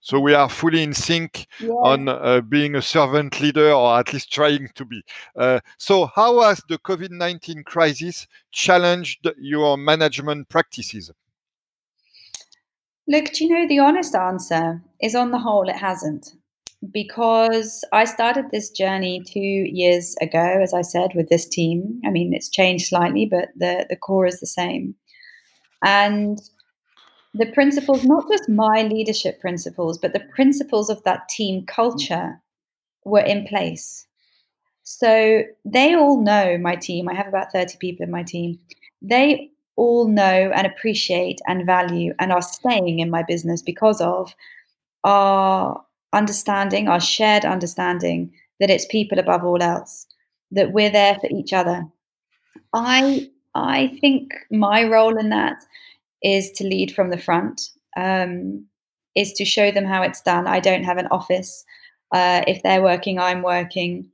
[0.00, 4.32] So we are fully in sync on uh, being a servant leader or at least
[4.32, 5.02] trying to be.
[5.34, 11.10] Uh, so how has the covid-19 crisis challenged your management practices
[13.08, 16.32] Look, do you know the honest answer is on the whole, it hasn't.
[16.92, 22.00] Because I started this journey two years ago, as I said, with this team.
[22.04, 24.94] I mean, it's changed slightly, but the, the core is the same.
[25.84, 26.38] And
[27.32, 32.40] the principles, not just my leadership principles, but the principles of that team culture
[33.04, 34.06] were in place.
[34.82, 37.08] So they all know my team.
[37.08, 38.58] I have about 30 people in my team.
[39.02, 44.34] They all know and appreciate and value and are staying in my business because of
[45.04, 50.06] our understanding, our shared understanding that it's people above all else,
[50.50, 51.84] that we're there for each other.
[52.72, 55.64] I I think my role in that
[56.22, 58.66] is to lead from the front, um,
[59.14, 60.46] is to show them how it's done.
[60.46, 61.64] I don't have an office.
[62.12, 64.10] Uh, if they're working, I'm working.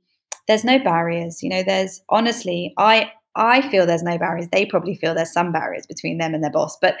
[0.47, 1.43] There's no barriers.
[1.43, 4.47] You know, there's honestly, I I feel there's no barriers.
[4.51, 6.77] They probably feel there's some barriers between them and their boss.
[6.79, 6.97] But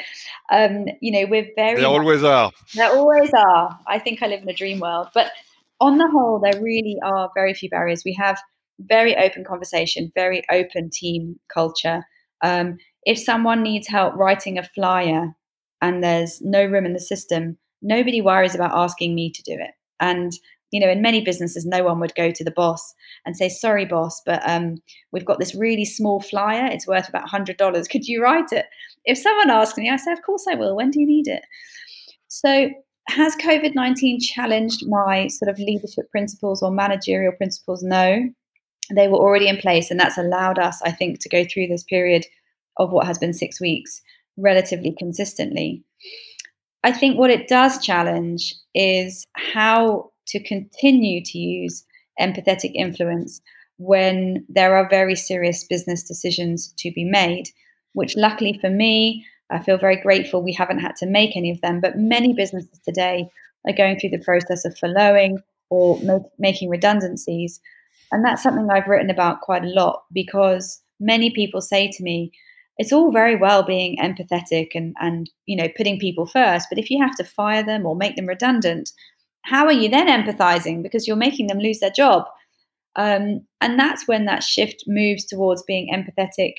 [0.51, 2.51] um, you know, we're very There always are.
[2.73, 3.79] There always are.
[3.87, 5.09] I think I live in a dream world.
[5.13, 5.31] But
[5.79, 8.03] on the whole, there really are very few barriers.
[8.05, 8.39] We have
[8.79, 12.03] very open conversation, very open team culture.
[12.41, 15.35] Um, if someone needs help writing a flyer
[15.81, 19.71] and there's no room in the system, nobody worries about asking me to do it.
[19.99, 20.33] And
[20.73, 22.95] you know, in many businesses, no one would go to the boss
[23.27, 24.81] and say, "Sorry, boss, but um,
[25.11, 26.65] we've got this really small flyer.
[26.65, 27.87] It's worth about hundred dollars.
[27.87, 28.65] Could you write it?"
[29.05, 30.75] If someone asks me, I say, "Of course I will.
[30.75, 31.43] When do you need it?"
[32.27, 32.71] So,
[33.07, 37.83] has COVID nineteen challenged my sort of leadership principles or managerial principles?
[37.83, 38.27] No,
[38.91, 41.83] they were already in place, and that's allowed us, I think, to go through this
[41.83, 42.25] period
[42.77, 44.01] of what has been six weeks
[44.37, 45.83] relatively consistently.
[46.83, 51.85] I think what it does challenge is how to continue to use
[52.19, 53.41] empathetic influence
[53.77, 57.49] when there are very serious business decisions to be made,
[57.93, 61.61] which luckily for me, I feel very grateful we haven't had to make any of
[61.61, 61.81] them.
[61.81, 63.29] But many businesses today
[63.67, 65.37] are going through the process of furloughing
[65.69, 65.99] or
[66.37, 67.59] making redundancies.
[68.11, 72.31] And that's something I've written about quite a lot because many people say to me,
[72.77, 76.89] it's all very well being empathetic and, and you know putting people first, but if
[76.89, 78.91] you have to fire them or make them redundant,
[79.43, 80.81] how are you then empathizing?
[80.81, 82.25] Because you're making them lose their job.
[82.95, 86.53] Um, and that's when that shift moves towards being empathetic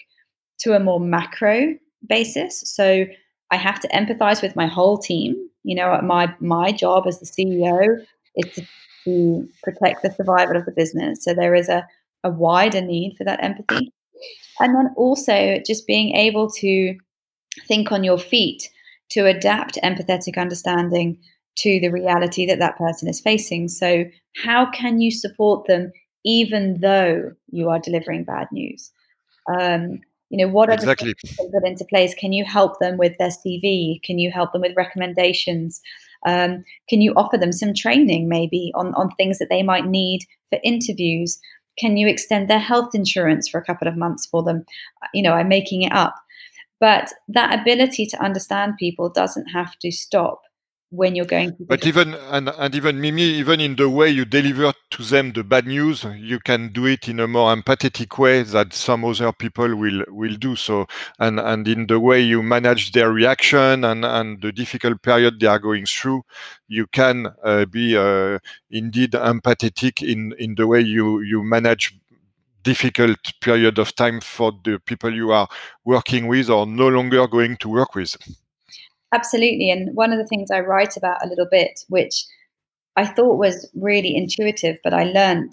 [0.61, 1.75] to a more macro
[2.07, 2.63] basis.
[2.67, 3.07] So
[3.51, 5.37] i have to empathize with my whole team.
[5.63, 8.05] You know my my job as the ceo
[8.37, 8.67] is to,
[9.05, 11.25] to protect the survival of the business.
[11.25, 11.87] So there is a,
[12.25, 13.93] a wider need for that empathy.
[14.61, 16.97] And then also just being able to
[17.67, 18.71] think on your feet
[19.11, 21.19] to adapt empathetic understanding
[21.57, 23.69] to the reality that that person is facing.
[23.69, 24.05] So,
[24.43, 25.93] how can you support them
[26.25, 28.91] even though you are delivering bad news?
[29.49, 31.15] Um, you know, what are exactly.
[31.23, 32.15] the things put into place?
[32.15, 34.03] Can you help them with their CV?
[34.03, 35.81] Can you help them with recommendations?
[36.27, 40.23] Um, can you offer them some training maybe on, on things that they might need
[40.51, 41.39] for interviews?
[41.79, 44.65] Can you extend their health insurance for a couple of months for them?
[45.13, 46.15] You know, I'm making it up.
[46.81, 50.43] But that ability to understand people doesn't have to stop
[50.97, 54.25] when you're going to but even and, and even mimi even in the way you
[54.25, 58.43] deliver to them the bad news you can do it in a more empathetic way
[58.43, 60.55] that some other people will will do.
[60.57, 60.87] So
[61.19, 65.47] and and in the way you manage their reaction and and the difficult period they
[65.47, 66.23] are going through
[66.69, 68.39] you can uh, be uh,
[68.71, 71.99] indeed empathetic in in the way you you manage
[72.63, 75.49] difficult period of time for the people you are
[75.85, 78.17] working with or no longer going to work with
[79.15, 79.71] Absolutely.
[79.71, 82.25] And one of the things I write about a little bit, which
[82.97, 85.53] I thought was really intuitive, but I learned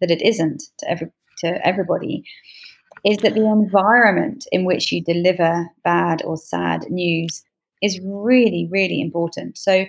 [0.00, 1.10] that it isn't to every
[1.40, 2.24] to everybody,
[3.04, 7.42] is that the environment in which you deliver bad or sad news
[7.82, 9.58] is really, really important.
[9.58, 9.84] So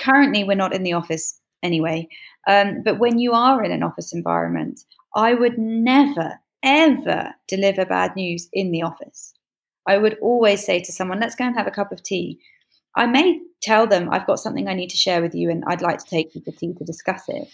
[0.00, 2.08] currently we're not in the office anyway.
[2.46, 4.80] Um, but when you are in an office environment,
[5.14, 9.34] I would never, ever deliver bad news in the office.
[9.86, 12.38] I would always say to someone, let's go and have a cup of tea.
[12.96, 15.82] I may tell them I've got something I need to share with you and I'd
[15.82, 17.48] like to take you to tea to discuss it.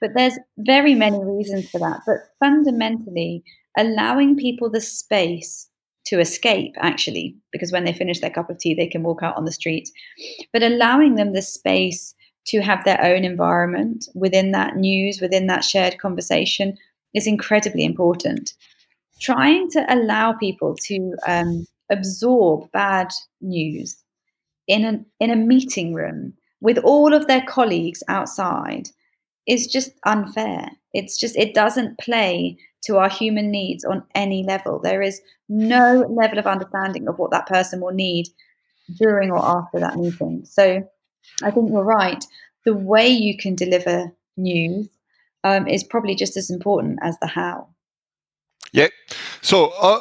[0.00, 2.00] But there's very many reasons for that.
[2.06, 3.44] But fundamentally,
[3.76, 5.68] allowing people the space
[6.06, 9.36] to escape, actually, because when they finish their cup of tea, they can walk out
[9.36, 9.88] on the street,
[10.52, 12.14] but allowing them the space
[12.46, 16.76] to have their own environment within that news, within that shared conversation
[17.14, 18.54] is incredibly important.
[19.20, 23.08] Trying to allow people to um, absorb bad
[23.40, 23.96] news
[24.66, 28.88] in, an, in a meeting room with all of their colleagues outside
[29.46, 30.70] is just unfair.
[30.92, 34.78] It's just, it doesn't play to our human needs on any level.
[34.78, 38.28] There is no level of understanding of what that person will need
[38.98, 40.44] during or after that meeting.
[40.44, 40.88] So
[41.42, 42.24] I think you're right.
[42.64, 44.88] The way you can deliver news
[45.44, 47.68] um, is probably just as important as the how.
[48.72, 48.88] Yeah.
[49.42, 50.00] So uh,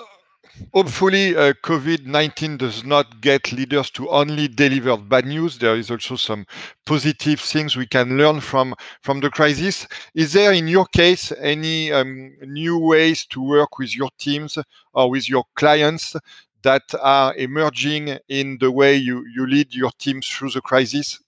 [0.74, 5.58] hopefully uh, covid-19 does not get leaders to only deliver bad news.
[5.58, 6.46] There is also some
[6.86, 9.88] positive things we can learn from from the crisis.
[10.14, 14.58] Is there in your case any um, new ways to work with your teams
[14.94, 16.16] or with your clients
[16.64, 21.20] that are emerging in the way you, you lead your teams through the crisis?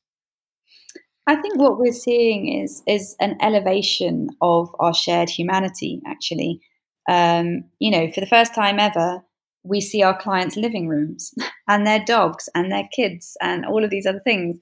[1.27, 6.01] I think what we're seeing is is an elevation of our shared humanity.
[6.05, 6.61] Actually,
[7.09, 9.23] um, you know, for the first time ever,
[9.63, 11.33] we see our clients' living rooms
[11.67, 14.57] and their dogs and their kids and all of these other things.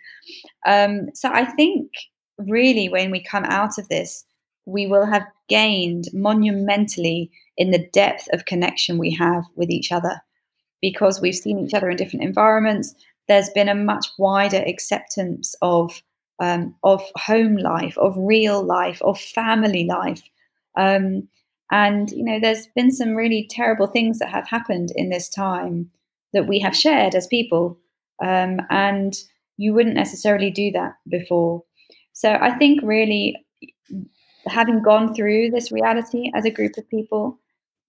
[0.66, 1.92] Um, so I think
[2.38, 4.26] really when we come out of this,
[4.66, 10.22] we will have gained monumentally in the depth of connection we have with each other
[10.82, 12.94] because we've seen each other in different environments.
[13.28, 16.02] There's been a much wider acceptance of
[16.42, 20.22] um, of home life, of real life, of family life.
[20.78, 21.28] Um,
[21.72, 25.90] and, you know, there's been some really terrible things that have happened in this time
[26.34, 27.78] that we have shared as people.
[28.24, 29.16] Um, and
[29.58, 31.64] you wouldn't necessarily do that before.
[32.14, 33.36] So I think really
[34.48, 37.40] having gone through this reality as a group of people,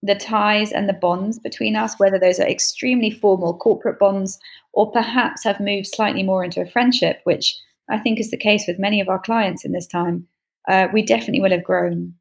[0.02, 4.38] the ties and the bonds between us, whether those are extremely formal corporate bonds
[4.72, 7.56] or perhaps have moved slightly more into a friendship, which
[7.88, 10.26] I think is the case with many of our clients in this time,
[10.68, 12.14] uh, we definitely will have grown.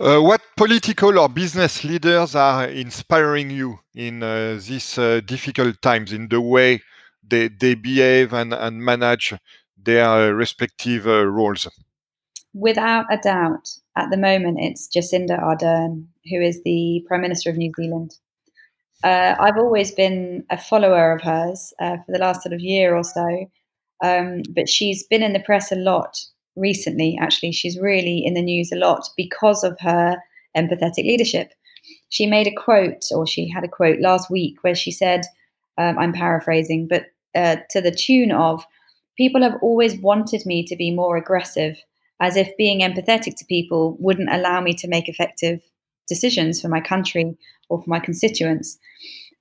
[0.00, 6.12] Uh, what political or business leaders are inspiring you in uh, these uh, difficult times
[6.12, 6.82] in the way
[7.26, 9.34] they, they behave and, and manage
[9.76, 11.68] their uh, respective uh, roles?
[12.54, 17.56] Without a doubt, at the moment, it's Jacinda Ardern, who is the Prime Minister of
[17.56, 18.12] New Zealand.
[19.04, 23.46] I've always been a follower of hers for the last sort of year or so,
[24.02, 26.16] um, but she's been in the press a lot
[26.56, 27.52] recently, actually.
[27.52, 30.16] She's really in the news a lot because of her
[30.56, 31.52] empathetic leadership.
[32.08, 35.22] She made a quote, or she had a quote last week where she said,
[35.78, 38.64] um, I'm paraphrasing, but uh, to the tune of,
[39.16, 41.76] People have always wanted me to be more aggressive,
[42.20, 45.60] as if being empathetic to people wouldn't allow me to make effective
[46.08, 47.36] decisions for my country
[47.68, 48.78] or for my constituents.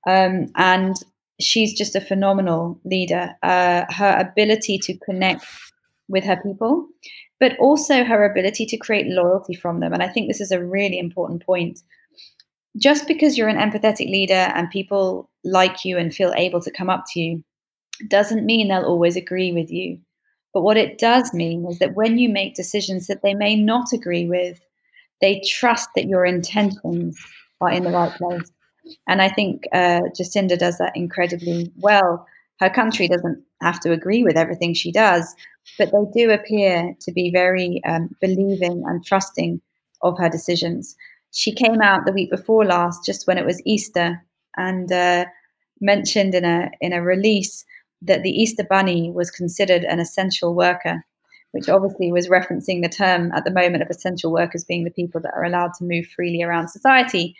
[0.07, 0.95] Um, and
[1.39, 3.31] she's just a phenomenal leader.
[3.43, 5.45] Uh, her ability to connect
[6.11, 6.87] with her people,
[7.39, 9.93] but also her ability to create loyalty from them.
[9.93, 11.79] And I think this is a really important point.
[12.77, 16.89] Just because you're an empathetic leader and people like you and feel able to come
[16.89, 17.43] up to you
[18.07, 19.99] doesn't mean they'll always agree with you.
[20.53, 23.93] But what it does mean is that when you make decisions that they may not
[23.93, 24.59] agree with,
[25.21, 27.17] they trust that your intentions
[27.61, 28.51] are in the right place.
[29.07, 32.25] And I think uh, Jacinda does that incredibly well.
[32.61, 35.35] Her country doesn't have to agree with everything she does,
[35.79, 39.59] but they do appear to be very um, believing and trusting
[40.03, 40.95] of her decisions.
[41.31, 44.23] She came out the week before last, just when it was Easter,
[44.57, 45.25] and uh,
[45.79, 47.65] mentioned in a in a release
[48.03, 51.03] that the Easter Bunny was considered an essential worker,
[51.53, 55.19] which obviously was referencing the term at the moment of essential workers being the people
[55.21, 57.35] that are allowed to move freely around society.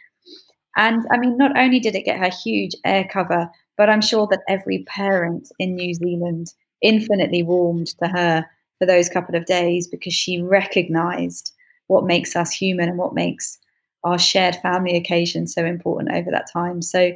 [0.76, 3.52] And I mean, not only did it get her huge air cover,
[3.82, 6.54] but I'm sure that every parent in New Zealand
[6.84, 8.46] infinitely warmed to her
[8.78, 11.52] for those couple of days because she recognized
[11.88, 13.58] what makes us human and what makes
[14.04, 16.84] our shared family occasion so important over that time.
[16.84, 17.14] So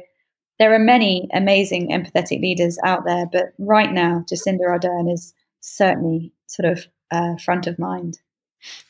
[0.58, 6.32] there are many amazing empathetic leaders out there, but right now, Jacinda Ardern is certainly
[6.48, 8.18] sort of uh, front of mind.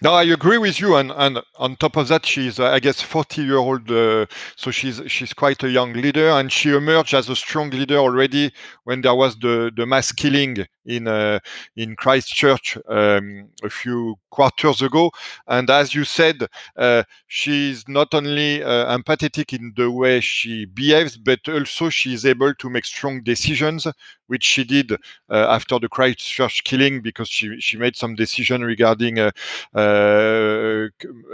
[0.03, 3.01] No, I agree with you, and, and on top of that, she's uh, I guess
[3.01, 7.29] forty year old, uh, so she's she's quite a young leader, and she emerged as
[7.29, 8.53] a strong leader already
[8.85, 11.41] when there was the the mass killing in uh,
[11.77, 15.11] in Christchurch um, a few quarters ago.
[15.47, 16.47] And as you said,
[16.77, 22.25] uh, she's not only uh, empathetic in the way she behaves, but also she is
[22.25, 23.87] able to make strong decisions,
[24.27, 24.97] which she did uh,
[25.29, 29.31] after the Christchurch killing, because she she made some decision regarding uh,
[29.75, 30.89] uh,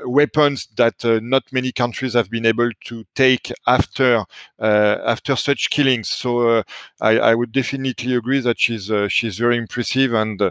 [0.05, 4.25] weapons that uh, not many countries have been able to take after
[4.59, 6.09] after such killings.
[6.09, 6.63] So
[7.01, 10.51] I, I, would definitely agree that she's she's very impressive and uh,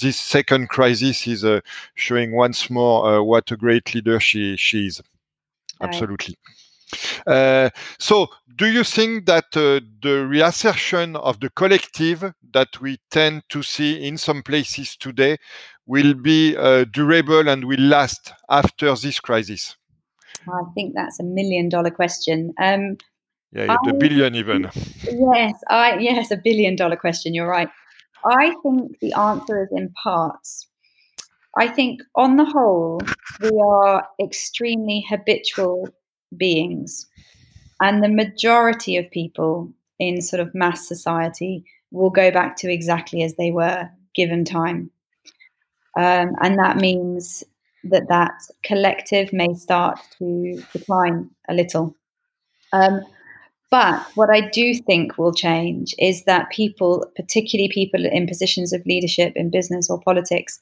[0.00, 1.60] this second crisis is uh,
[1.94, 5.02] showing once more uh, what a great leader she, she is.
[5.80, 6.36] Absolutely.
[7.26, 13.42] Uh, so, do you think that uh, the reassertion of the collective that we tend
[13.48, 15.38] to see in some places today
[15.86, 19.76] will be uh, durable and will last after this crisis?
[20.48, 22.52] I think that's a million dollar question.
[22.60, 22.96] Um,
[23.52, 24.70] yeah, I, a billion even.
[25.34, 27.34] Yes, I yes, a billion dollar question.
[27.34, 27.68] You're right.
[28.24, 30.66] I think the answer is in parts.
[31.56, 33.00] I think, on the whole,
[33.40, 35.88] we are extremely habitual
[36.36, 37.06] beings.
[37.80, 43.22] And the majority of people in sort of mass society will go back to exactly
[43.22, 44.90] as they were given time.
[45.98, 47.42] Um, and that means
[47.84, 51.96] that that collective may start to decline a little.
[52.72, 53.00] Um,
[53.70, 58.84] but what I do think will change is that people, particularly people in positions of
[58.84, 60.60] leadership in business or politics,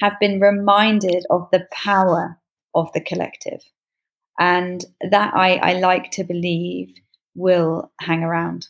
[0.00, 2.38] have been reminded of the power
[2.74, 3.62] of the collective.
[4.38, 6.94] And that I, I like to believe
[7.34, 8.68] will hang around.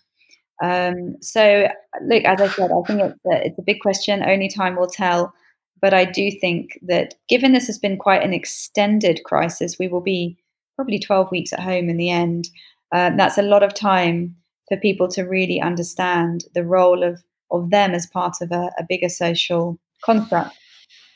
[0.62, 1.68] Um, so,
[2.02, 4.22] look, as I said, I think it's a, it's a big question.
[4.22, 5.32] Only time will tell.
[5.80, 10.00] But I do think that given this has been quite an extended crisis, we will
[10.00, 10.36] be
[10.74, 12.48] probably 12 weeks at home in the end
[12.92, 14.36] um, that's a lot of time
[14.68, 18.84] for people to really understand the role of of them as part of a, a
[18.86, 20.54] bigger social construct.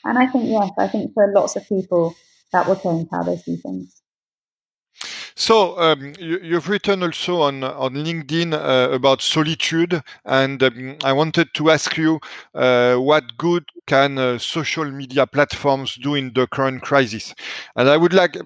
[0.03, 2.15] And I think yes, I think for lots of people
[2.51, 4.01] that will change how they see things.
[5.35, 11.13] So um, you, have written also on on LinkedIn uh, about solitude, and um, I
[11.13, 12.19] wanted to ask you
[12.53, 17.33] uh, what good can uh, social media platforms do in the current crisis?
[17.75, 18.37] And I would like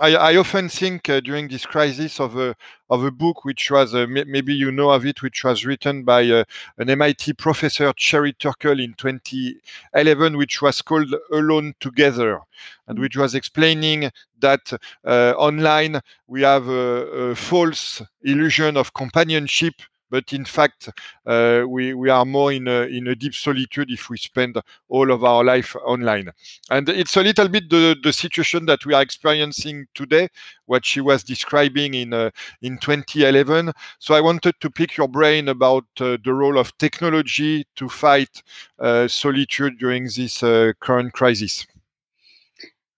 [0.00, 2.56] I, I, often think uh, during this crisis of a
[2.90, 6.28] of a book which was uh, maybe you know of it, which was written by
[6.28, 6.42] uh,
[6.78, 12.40] an MIT professor Sherry Turkle in 2011, which was called Alone Together,
[12.88, 14.72] and which was explaining that
[15.04, 19.74] uh, online we have a, a false illusion of companionship
[20.14, 20.90] but in fact,
[21.26, 24.56] uh, we, we are more in a, in a deep solitude if we spend
[24.88, 26.30] all of our life online.
[26.70, 30.28] And it's a little bit the, the situation that we are experiencing today,
[30.66, 32.30] what she was describing in, uh,
[32.62, 33.72] in 2011.
[33.98, 38.44] So I wanted to pick your brain about uh, the role of technology to fight
[38.78, 41.66] uh, solitude during this uh, current crisis.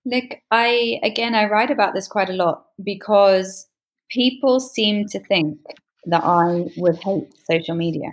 [0.05, 3.67] Look, I again I write about this quite a lot because
[4.11, 5.59] people seem to think
[6.07, 8.09] that I would hate social media.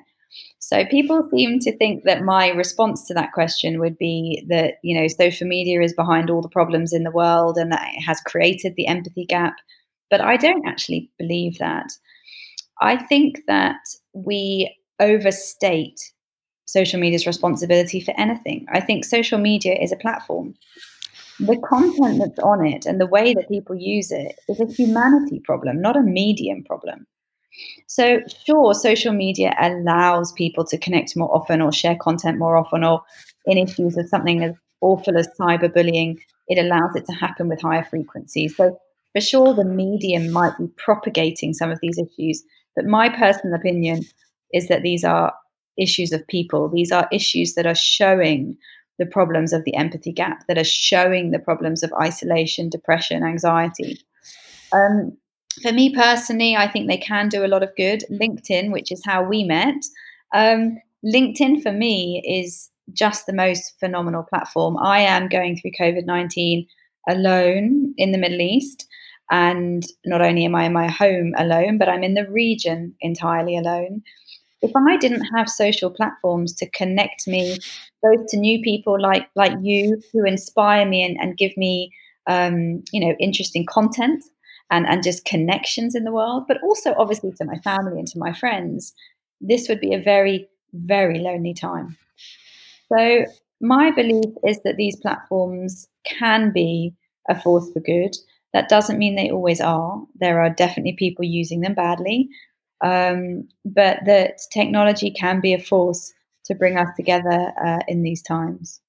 [0.60, 5.00] So people seem to think that my response to that question would be that, you
[5.00, 8.20] know, social media is behind all the problems in the world and that it has
[8.22, 9.56] created the empathy gap.
[10.10, 11.88] But I don't actually believe that.
[12.82, 13.78] I think that
[14.14, 16.00] we overstate
[16.66, 18.66] social media's responsibility for anything.
[18.72, 20.56] I think social media is a platform.
[21.40, 25.42] The content that's on it and the way that people use it is a humanity
[25.44, 27.06] problem, not a medium problem.
[27.88, 32.84] So, sure, social media allows people to connect more often or share content more often,
[32.84, 33.02] or
[33.46, 37.84] in issues of something as awful as cyberbullying, it allows it to happen with higher
[37.84, 38.56] frequencies.
[38.56, 38.78] So,
[39.14, 42.44] for sure, the medium might be propagating some of these issues,
[42.76, 44.04] but my personal opinion
[44.52, 45.34] is that these are
[45.78, 46.70] issues of people.
[46.70, 48.58] These are issues that are showing
[49.00, 54.00] the problems of the empathy gap, that are showing the problems of isolation, depression, anxiety.
[54.72, 55.18] Um,
[55.62, 58.04] for me personally, I think they can do a lot of good.
[58.12, 59.76] LinkedIn, which is how we met,
[60.34, 64.78] um, LinkedIn for me is just the most phenomenal platform.
[64.78, 66.66] I am going through COVID 19
[67.10, 68.88] alone in the Middle East.
[69.32, 73.58] And not only am I in my home alone, but I'm in the region entirely
[73.58, 74.04] alone.
[74.62, 77.58] If I didn't have social platforms to connect me
[78.02, 81.92] both to new people like like you who inspire me and, and give me
[82.28, 84.24] um, you know interesting content
[84.72, 88.20] and, and just connections in the world, but also obviously to my family and to
[88.20, 88.94] my friends,
[89.42, 91.98] this would be a very, very lonely time.
[92.90, 93.26] So
[93.62, 96.94] my belief is that these platforms can be
[97.30, 98.16] a force for good.
[98.54, 100.02] That doesn't mean they always are.
[100.20, 102.30] There are definitely people using them badly,
[102.84, 106.14] um, but that technology can be a force
[106.46, 108.82] to bring us together uh, in these times.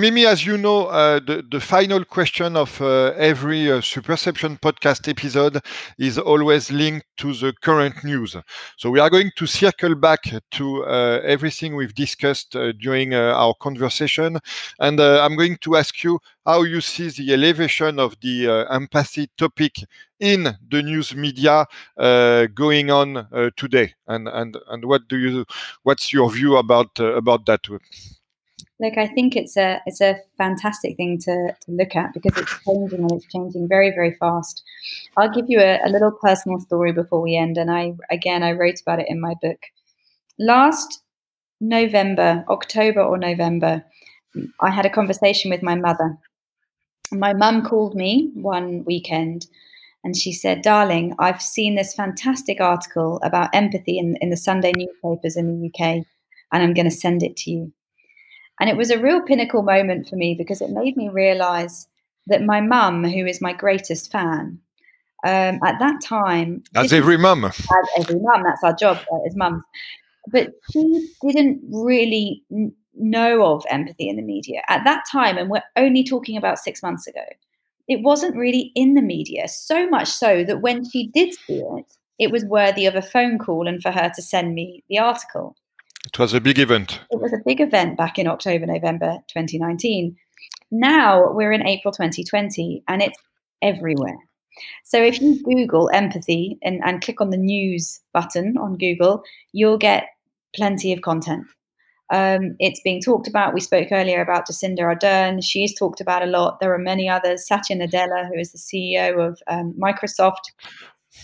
[0.00, 5.06] Mimi, as you know, uh, the, the final question of uh, every uh, Superception podcast
[5.06, 5.60] episode
[5.98, 8.34] is always linked to the current news.
[8.78, 10.22] So we are going to circle back
[10.52, 14.38] to uh, everything we've discussed uh, during uh, our conversation.
[14.78, 19.84] And I'm going to ask you how you see the elevation of the empathy topic
[20.18, 21.66] in the news media
[22.54, 23.92] going on today.
[24.06, 25.44] And, and, and what do you,
[25.82, 27.66] what's your view about, about that?
[28.80, 32.64] Look, I think it's a it's a fantastic thing to, to look at because it's
[32.64, 34.62] changing and it's changing very very fast.
[35.18, 38.52] I'll give you a, a little personal story before we end, and I again I
[38.52, 39.58] wrote about it in my book.
[40.38, 41.02] Last
[41.60, 43.84] November, October or November,
[44.60, 46.16] I had a conversation with my mother.
[47.12, 49.46] My mum called me one weekend
[50.02, 54.72] and she said, Darling, I've seen this fantastic article about empathy in, in the Sunday
[54.74, 56.06] newspapers in the UK,
[56.52, 57.72] and I'm going to send it to you.
[58.60, 61.88] And it was a real pinnacle moment for me because it made me realize
[62.26, 64.60] that my mum, who is my greatest fan,
[65.24, 66.62] um, at that time.
[66.74, 67.44] As every mum.
[67.44, 67.54] As
[67.98, 69.62] every mum, that's our job uh, as mums.
[70.30, 75.38] But she didn't really n- know of empathy in the media at that time.
[75.38, 77.24] And we're only talking about six months ago.
[77.88, 81.86] It wasn't really in the media, so much so that when she did see it,
[82.18, 85.56] it was worthy of a phone call and for her to send me the article.
[86.06, 87.00] It was a big event.
[87.10, 90.16] It was a big event back in October, November 2019.
[90.70, 93.18] Now we're in April 2020 and it's
[93.60, 94.16] everywhere.
[94.84, 99.22] So if you Google empathy and, and click on the news button on Google,
[99.52, 100.08] you'll get
[100.54, 101.46] plenty of content.
[102.12, 103.54] Um, it's being talked about.
[103.54, 105.44] We spoke earlier about Jacinda Ardern.
[105.44, 106.58] She's talked about a lot.
[106.60, 107.46] There are many others.
[107.46, 110.50] Satya Nadella, who is the CEO of um, Microsoft.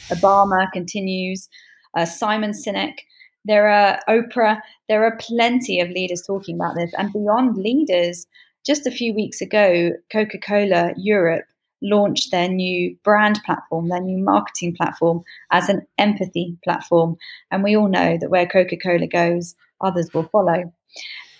[0.08, 1.48] Obama continues.
[1.96, 2.98] Uh, Simon Sinek.
[3.46, 4.60] There are Oprah.
[4.88, 6.92] There are plenty of leaders talking about this.
[6.98, 8.26] And beyond leaders,
[8.64, 11.44] just a few weeks ago, Coca Cola Europe
[11.82, 15.22] launched their new brand platform, their new marketing platform
[15.52, 17.16] as an empathy platform.
[17.50, 20.72] And we all know that where Coca Cola goes, others will follow.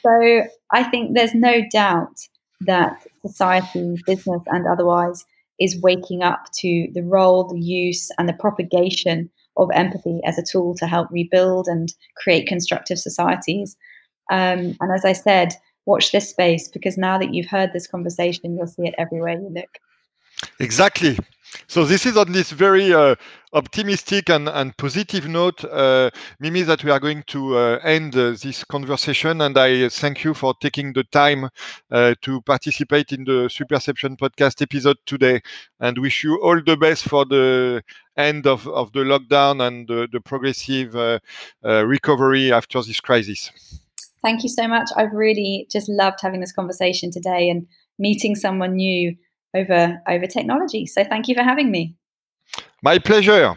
[0.03, 0.43] So
[0.73, 2.29] I think there's no doubt
[2.61, 5.25] that society, business, and otherwise
[5.59, 10.43] is waking up to the role, the use, and the propagation of empathy as a
[10.43, 13.77] tool to help rebuild and create constructive societies.
[14.31, 15.55] Um, and as I said,
[15.87, 19.49] watch this space because now that you've heard this conversation, you'll see it everywhere you
[19.49, 19.79] look.
[20.61, 21.19] Exactly.
[21.69, 23.15] So this is on this very uh,
[23.53, 28.31] optimistic and, and positive note, uh, Mimi, that we are going to uh, end uh,
[28.31, 29.41] this conversation.
[29.41, 31.49] And I thank you for taking the time
[31.91, 35.41] uh, to participate in the Superception podcast episode today,
[35.81, 37.83] and wish you all the best for the
[38.17, 41.19] end of, of the lockdown and the, the progressive uh,
[41.63, 43.51] recovery after this crisis.
[44.23, 44.89] Thank you so much.
[44.97, 47.67] I've really just loved having this conversation today and
[47.99, 49.17] meeting someone new
[49.57, 50.87] over over technology.
[50.87, 51.95] So thank you for having me.
[52.83, 53.57] My pleasure.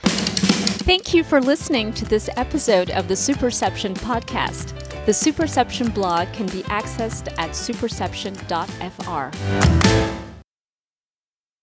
[0.89, 4.75] Thank you for listening to this episode of the Superception podcast.
[5.05, 10.28] The Superception blog can be accessed at superception.fr.